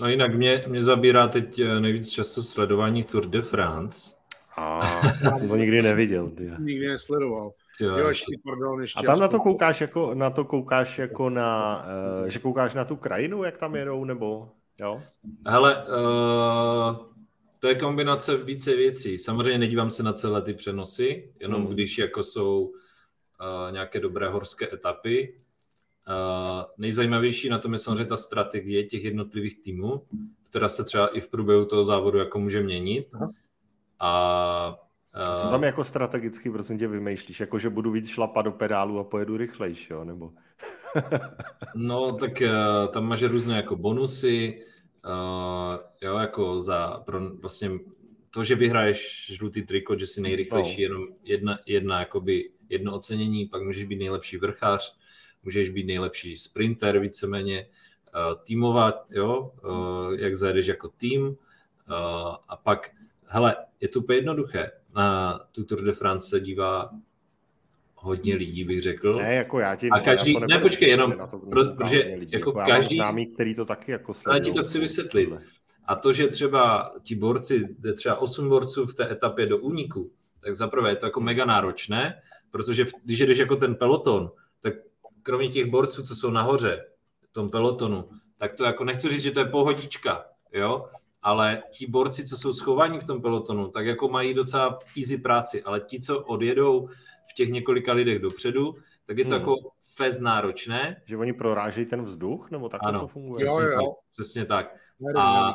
[0.00, 4.16] No jinak mě, mě zabírá teď nejvíc času sledování Tour de France.
[4.56, 4.80] A
[5.24, 6.30] já jsem to nikdy neviděl.
[6.30, 6.50] Ty.
[6.58, 7.52] Nikdy nesledoval.
[7.80, 9.00] Jo, ještě, pardon, ještě.
[9.00, 11.82] A tam na to koukáš jako na, to koukáš jako na
[12.22, 14.48] uh, že koukáš na tu krajinu, jak tam jedou, nebo
[14.80, 15.02] jo?
[15.46, 16.96] Hele, uh,
[17.58, 19.18] to je kombinace více věcí.
[19.18, 21.74] Samozřejmě nedívám se na celé ty přenosy, jenom Hmm.
[21.74, 25.36] když jako jsou uh, nějaké dobré horské etapy.
[26.08, 30.02] Uh, nejzajímavější na tom je samozřejmě ta strategie těch jednotlivých týmů,
[30.50, 33.08] která se třeba i v průběhu toho závodu jako může měnit.
[33.12, 33.30] Aha.
[34.00, 34.78] A
[35.38, 37.40] Co tam jako strategicky prosím tě vymýšlíš?
[37.40, 40.04] Jako, že budu víc šlapat do pedálu a pojedu rychlejš, jo?
[40.04, 40.32] Nebo...
[41.74, 44.64] No, tak uh, tam máš různé jako bonusy,
[45.04, 47.70] uh, jo, jako za pro, vlastně
[48.30, 50.82] to, že vyhraješ žlutý trikot, že jsi nejrychlejší, no.
[50.82, 54.98] jenom jedna, jedna, jakoby jedno ocenění, pak můžeš být nejlepší vrchař,
[55.42, 61.34] můžeš být nejlepší sprinter víceméně, uh, týmovat, jo, uh, jak zajedeš jako tým uh,
[62.48, 62.90] a pak,
[63.26, 66.90] hele, je to úplně jednoduché, na tu Tour de France se dívá
[67.94, 69.14] hodně lidí, bych řekl.
[69.14, 69.90] Ne, jako já ti...
[69.90, 72.96] A každý, ne, počkej, jenom, to, pro, protože jako, jako každý...
[72.96, 74.40] Známý, který to taky jako sledují.
[74.40, 75.30] Ale ti to chci vysvětlit.
[75.84, 80.10] A to, že třeba ti borci, třeba 8 borců v té etapě do úniku,
[80.40, 84.30] tak zaprvé je to jako mega náročné, protože když jdeš jako ten peloton,
[84.60, 84.74] tak
[85.22, 86.84] kromě těch borců, co jsou nahoře,
[87.30, 90.88] v tom pelotonu, tak to jako nechci říct, že to je pohodička, jo,
[91.22, 95.62] ale ti borci, co jsou schovaní v tom pelotonu, tak jako mají docela easy práci,
[95.62, 96.88] ale ti, co odjedou
[97.30, 98.74] v těch několika lidech dopředu,
[99.06, 99.40] tak je to hmm.
[99.40, 99.54] jako
[99.94, 101.02] fez náročné.
[101.04, 103.44] Že oni prorážejí ten vzduch, nebo tak ano, to funguje?
[103.44, 103.78] Přesně, jo, jo.
[103.78, 104.76] Tak, přesně tak.
[105.16, 105.52] A,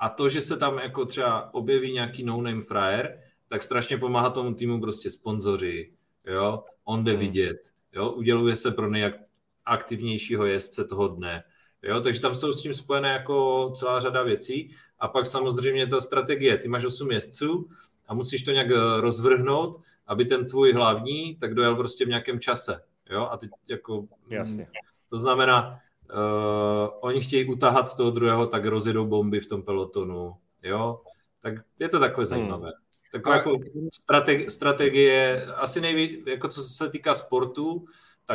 [0.00, 4.54] a to, že se tam jako třeba objeví nějaký no-name frajer, tak strašně pomáhá tomu
[4.54, 5.92] týmu prostě sponzoři,
[6.26, 7.20] jo, on jde hmm.
[7.20, 7.58] vidět,
[7.92, 11.44] jo, uděluje se pro nejaktivnějšího jezdce toho dne,
[11.82, 16.00] jo, takže tam jsou s tím spojené jako celá řada věcí a pak samozřejmě ta
[16.00, 17.68] strategie, ty máš 8 jezdců
[18.06, 22.40] a musíš to nějak eh, rozvrhnout, aby ten tvůj hlavní tak dojel prostě v nějakém
[22.40, 24.06] čase, jo, a teď jako...
[24.28, 24.66] Jasně.
[25.10, 25.80] To znamená,
[26.12, 31.00] uh, oni chtějí utahat toho druhého, tak rozjedou bomby v tom pelotonu, jo,
[31.42, 32.28] tak je to takové hmm.
[32.28, 32.66] zajímavé.
[32.66, 32.82] Hmm.
[33.12, 33.50] Taková jako
[33.92, 37.84] strategi- strategie, asi nejví, jako co se týká sportu,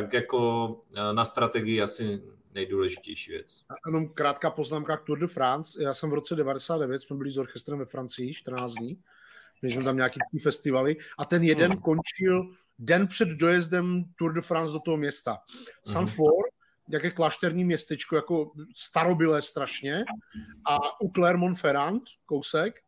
[0.01, 2.21] tak jako eh, na strategii asi
[2.53, 3.63] nejdůležitější věc.
[3.87, 5.83] Jenom krátká poznámka k Tour de France.
[5.83, 9.01] Já jsem v roce 99, jsme byli s orchestrem ve Francii 14 dní,
[9.61, 11.81] měli jsme tam nějaký festivaly a ten jeden hmm.
[11.81, 15.37] končil den před dojezdem Tour de France do toho města.
[15.85, 16.93] Saint-Flour, hmm.
[16.93, 20.03] jaké klášterní městečko, jako starobilé strašně
[20.69, 22.81] a u Clermont-Ferrand, kousek,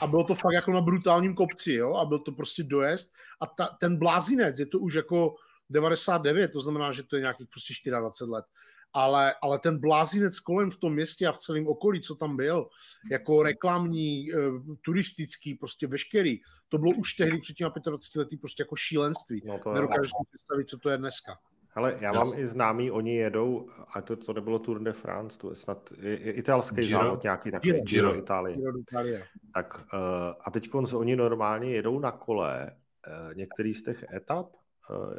[0.00, 3.46] a bylo to fakt jako na brutálním kopci, jo, a byl to prostě dojezd a
[3.46, 5.34] ta, ten blázinec je to už jako
[5.70, 8.44] 99, to znamená, že to je nějakých prostě 24 let.
[8.92, 12.68] Ale, ale ten blázinec kolem v tom městě a v celém okolí, co tam byl,
[13.10, 14.34] jako reklamní, e,
[14.84, 19.42] turistický, prostě veškerý, to bylo už tehdy před těmi 25 lety prostě jako šílenství.
[19.44, 21.38] No Nedokážu si představit, co to je dneska.
[21.76, 25.50] Ale já mám i známý, oni jedou, a to, to nebylo Tour de France, to
[25.50, 26.98] je snad italský Giro?
[26.98, 28.56] závod nějaký takový, Giro, Giro, Giro Itálie.
[28.56, 29.24] Giro Italia.
[29.54, 30.00] Tak uh,
[30.46, 34.46] a teď oni normálně jedou na kole uh, některý z těch etap,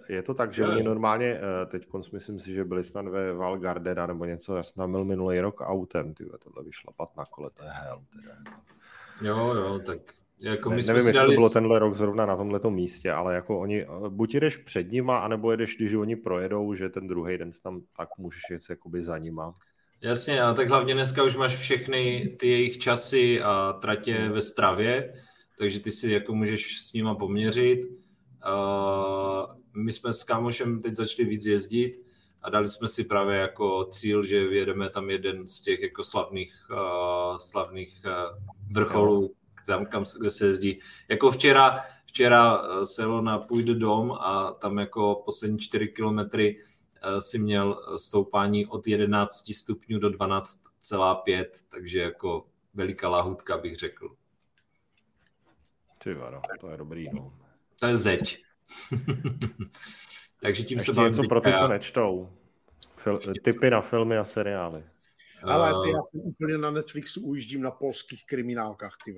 [0.09, 3.57] je to tak, že oni normálně, uh, teď myslím si, že byli snad ve Val
[3.57, 7.49] Gardena nebo něco, já jsem tam byl minulý rok autem, ty tohle vyšlapat na kole,
[7.57, 8.01] to je hell.
[8.22, 8.36] Teda.
[9.22, 9.99] Jo, jo, tak
[10.39, 11.36] jako ne, nevím, jestli dali...
[11.36, 15.20] to bylo tenhle rok zrovna na tomhle místě, ale jako oni, buď jdeš před nima,
[15.20, 19.18] anebo jedeš, když oni projedou, že ten druhý den tam tak můžeš jet jakoby za
[19.18, 19.53] nima.
[20.01, 25.13] Jasně, a tak hlavně dneska už máš všechny ty jejich časy a tratě ve stravě,
[25.57, 27.82] takže ty si jako můžeš s nima poměřit.
[28.48, 32.02] Uh, my jsme s kámošem teď začali víc jezdit
[32.43, 36.54] a dali jsme si právě jako cíl, že vyjedeme tam jeden z těch jako slavných,
[36.72, 38.12] uh, slavných uh,
[38.72, 39.34] vrcholů,
[39.66, 40.80] tam, kam, kde se jezdí.
[41.08, 46.58] Jako včera, včera se jelo na Půjde dom a tam jako poslední čtyři kilometry
[47.20, 54.16] si měl stoupání od 11 stupňů do 12,5, takže jako veliká lahutka bych řekl.
[56.04, 57.34] Ty vado, to je dobrý, no.
[57.80, 58.43] To je zeď.
[60.41, 62.30] takže tím Ještě se něco pro ty, co nečtou.
[63.03, 64.84] Fil- typy na filmy a seriály.
[65.43, 69.15] Ale ty já jsem úplně na Netflixu ujíždím na polských kriminálkách, ty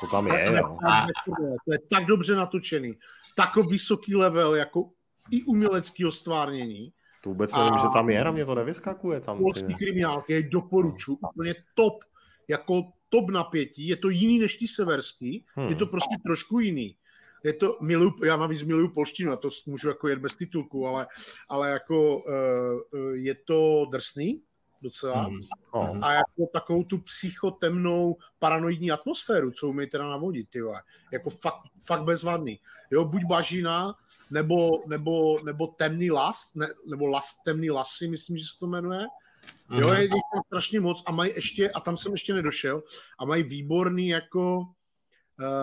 [0.00, 0.78] To tam je, jo.
[1.66, 2.94] To je tak dobře natočený.
[3.36, 4.90] Takový vysoký level, jako
[5.30, 6.92] i uměleckého stvárnění.
[7.22, 9.38] To vůbec nevím, a že tam je, na mě to nevyskakuje tam.
[9.38, 12.04] Polský kriminálky, je doporučuji, úplně top,
[12.48, 15.68] jako top napětí, je to jiný než ty severský, hmm.
[15.68, 16.96] je to prostě trošku jiný.
[17.44, 21.06] Je to, miluju, já navíc miluju polštinu, a to můžu jako jet bez titulku, ale,
[21.48, 22.22] ale jako uh,
[23.12, 24.42] je to drsný,
[24.82, 25.28] docela.
[25.28, 25.40] Mm.
[25.70, 26.04] Oh.
[26.04, 30.82] A jako takovou tu psychotemnou paranoidní atmosféru, co umí teda navodit, ty vole.
[31.12, 32.60] Jako fakt, fakt bezvadný.
[32.90, 33.94] Jo, buď bažina,
[34.30, 39.06] nebo, nebo, nebo temný las, ne, nebo las, temný lasy, myslím, že se to jmenuje.
[39.78, 39.96] Jo, mhm.
[39.96, 42.82] je tam strašně moc a mají ještě, a tam jsem ještě nedošel,
[43.18, 44.77] a mají výborný jako Eh,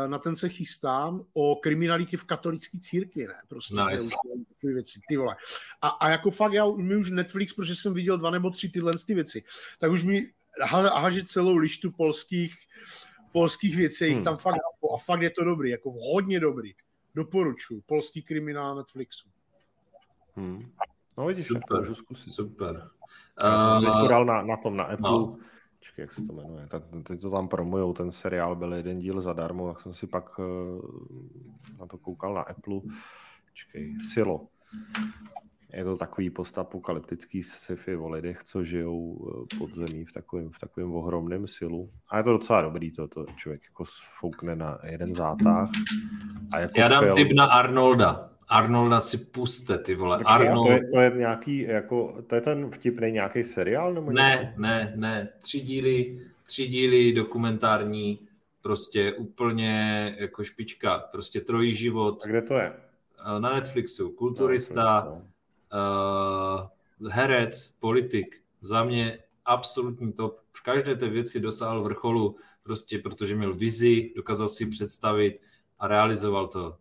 [0.07, 3.35] na ten se chystám o kriminalitě v katolické církvi, ne?
[3.47, 4.05] Prostě nice.
[4.05, 4.13] už
[4.49, 5.35] takové věci, ty vole.
[5.81, 8.93] A, a jako fakt já, mi už Netflix, protože jsem viděl dva nebo tři tyhle
[9.07, 9.43] ty věci,
[9.79, 10.27] tak už mi
[10.93, 12.55] haže celou lištu polských,
[13.31, 14.23] polských věcí, hmm.
[14.23, 14.55] tam fakt,
[14.93, 16.73] a fakt je to dobrý, jako hodně dobrý.
[17.15, 19.29] Doporučuji, polský kriminál Netflixu.
[20.35, 20.71] Hmm.
[21.17, 22.33] No vidíš, super, můžu zkusit.
[22.33, 22.89] Super.
[23.43, 25.37] Já jsem uh, dal na, na tom, na Apple, no
[25.85, 26.67] Počkej, jak se to jmenuje.
[27.03, 31.77] Teď to tam promujou, ten seriál byl jeden díl zadarmo, jak jsem si pak eh,
[31.79, 32.79] na to koukal na Apple.
[33.49, 34.47] Počkej, Silo.
[35.73, 40.59] Je to takový postapokalyptický sci-fi o lidech, co žijou eh, pod zemí v takovém, v
[40.59, 41.91] takovém ohromném silu.
[42.09, 43.83] A je to docela dobrý, to, to člověk jako
[44.19, 45.69] foukne na jeden zátah.
[46.53, 47.15] A jako Já dám film...
[47.15, 48.34] tip na Arnolda.
[48.47, 50.17] Arnolda si puste, ty vole.
[50.17, 50.67] Počkej, Arnold...
[50.67, 53.93] to, je, to je nějaký, jako, to je ten vtipný nějaký seriál?
[53.93, 54.61] Nebo ne, něco?
[54.61, 55.29] ne, ne.
[55.39, 58.19] Tři díly, tři díly dokumentární,
[58.61, 62.21] prostě úplně jako špička, prostě trojí život.
[62.23, 62.73] A kde to je?
[63.19, 64.09] Eh, na Netflixu.
[64.09, 65.21] Kulturista, no,
[67.01, 68.41] uh, herec, politik.
[68.61, 70.39] Za mě absolutní top.
[70.51, 75.41] V každé té věci dosáhl vrcholu, prostě protože měl vizi, dokázal si představit
[75.79, 76.77] a realizoval to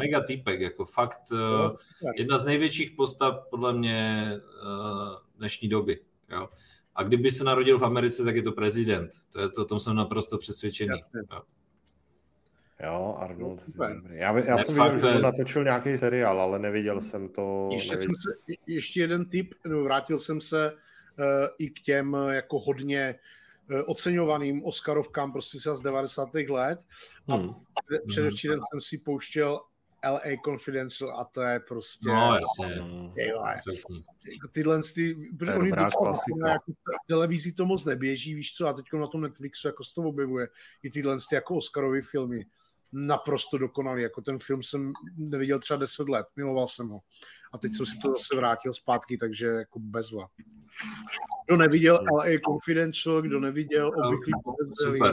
[0.00, 1.76] mega týpek, jako fakt uh,
[2.16, 4.32] jedna z největších postav podle mě
[4.62, 6.00] uh, dnešní doby.
[6.30, 6.48] Jo.
[6.94, 9.10] A kdyby se narodil v Americe, tak je to prezident.
[9.32, 10.98] To je to, o tom jsem naprosto přesvědčený.
[11.32, 11.42] Jo.
[12.82, 13.62] Jo, Arnold.
[14.10, 17.68] Já, já jsem viděl, že on natočil nějaký seriál, ale neviděl jsem to.
[17.72, 21.24] Ještě, jsem se, ještě jeden tip, no, vrátil jsem se uh,
[21.58, 23.14] i k těm jako hodně
[23.70, 26.28] uh, oceňovaným Oscarovkám prostě z 90.
[26.48, 26.80] let.
[27.28, 27.54] A hmm.
[28.06, 28.64] předevčírem hmm.
[28.70, 29.60] jsem si pouštěl
[30.04, 32.08] LA Confidential a to je prostě...
[32.08, 32.82] No, jasně.
[34.32, 38.84] Jako tyhle, ty, protože oni jako v televizi to moc neběží, víš co, a teď
[38.92, 40.48] na tom Netflixu jako se to objevuje
[40.82, 42.46] i tyhle ty jako Oscarové filmy
[42.92, 44.02] naprosto dokonalý.
[44.02, 47.00] Jako ten film jsem neviděl třeba 10 let, miloval jsem ho.
[47.52, 50.28] A teď jsem si to zase vrátil zpátky, takže jako bezva.
[51.46, 54.32] Kdo neviděl LA Confidential, kdo neviděl obvyklý
[54.82, 55.12] Super.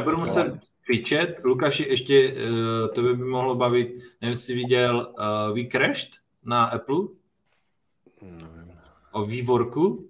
[0.00, 1.44] Já budu muset kvičet.
[1.44, 3.88] Lukáši, ještě uh, to by mohlo bavit,
[4.20, 6.10] nevím, jestli viděl uh, We Crashed
[6.44, 6.96] na Apple?
[8.22, 8.72] Nevím.
[9.12, 10.08] O vývorku?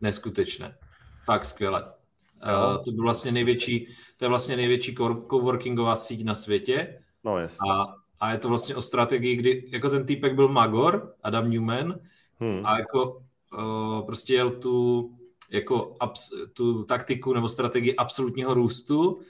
[0.00, 0.78] Neskutečné.
[1.24, 1.84] Fakt skvěle.
[1.84, 4.94] Uh, to byl vlastně největší, to je vlastně největší
[5.30, 7.02] coworkingová síť na světě.
[7.24, 7.36] No.
[7.70, 12.00] A, a je to vlastně o strategii, kdy jako ten týpek byl Magor, Adam Newman,
[12.38, 12.66] hmm.
[12.66, 13.22] a jako
[13.58, 15.10] uh, prostě jel tu
[15.50, 19.20] jako abs, tu taktiku nebo strategii absolutního růstu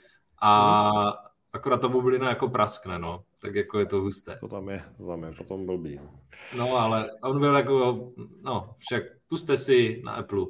[0.41, 1.13] a hmm.
[1.53, 3.23] akorát ta bublina jako praskne, no.
[3.41, 4.37] Tak jako je to husté.
[4.39, 5.99] To tam je, to tam je, potom blbý.
[6.57, 8.11] No, ale on byl jako,
[8.41, 10.45] no, však puste si na Apple.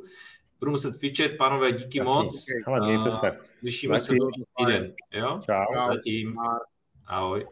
[0.60, 2.14] Budu muset fičet, pánové, díky Jasný.
[2.14, 2.46] moc.
[2.68, 3.38] Ale mějte se.
[3.60, 4.14] Slyšíme se
[4.58, 5.40] týden, jo?
[5.46, 5.88] Čau.
[5.88, 6.34] Zatím.
[7.06, 7.48] Ahoj.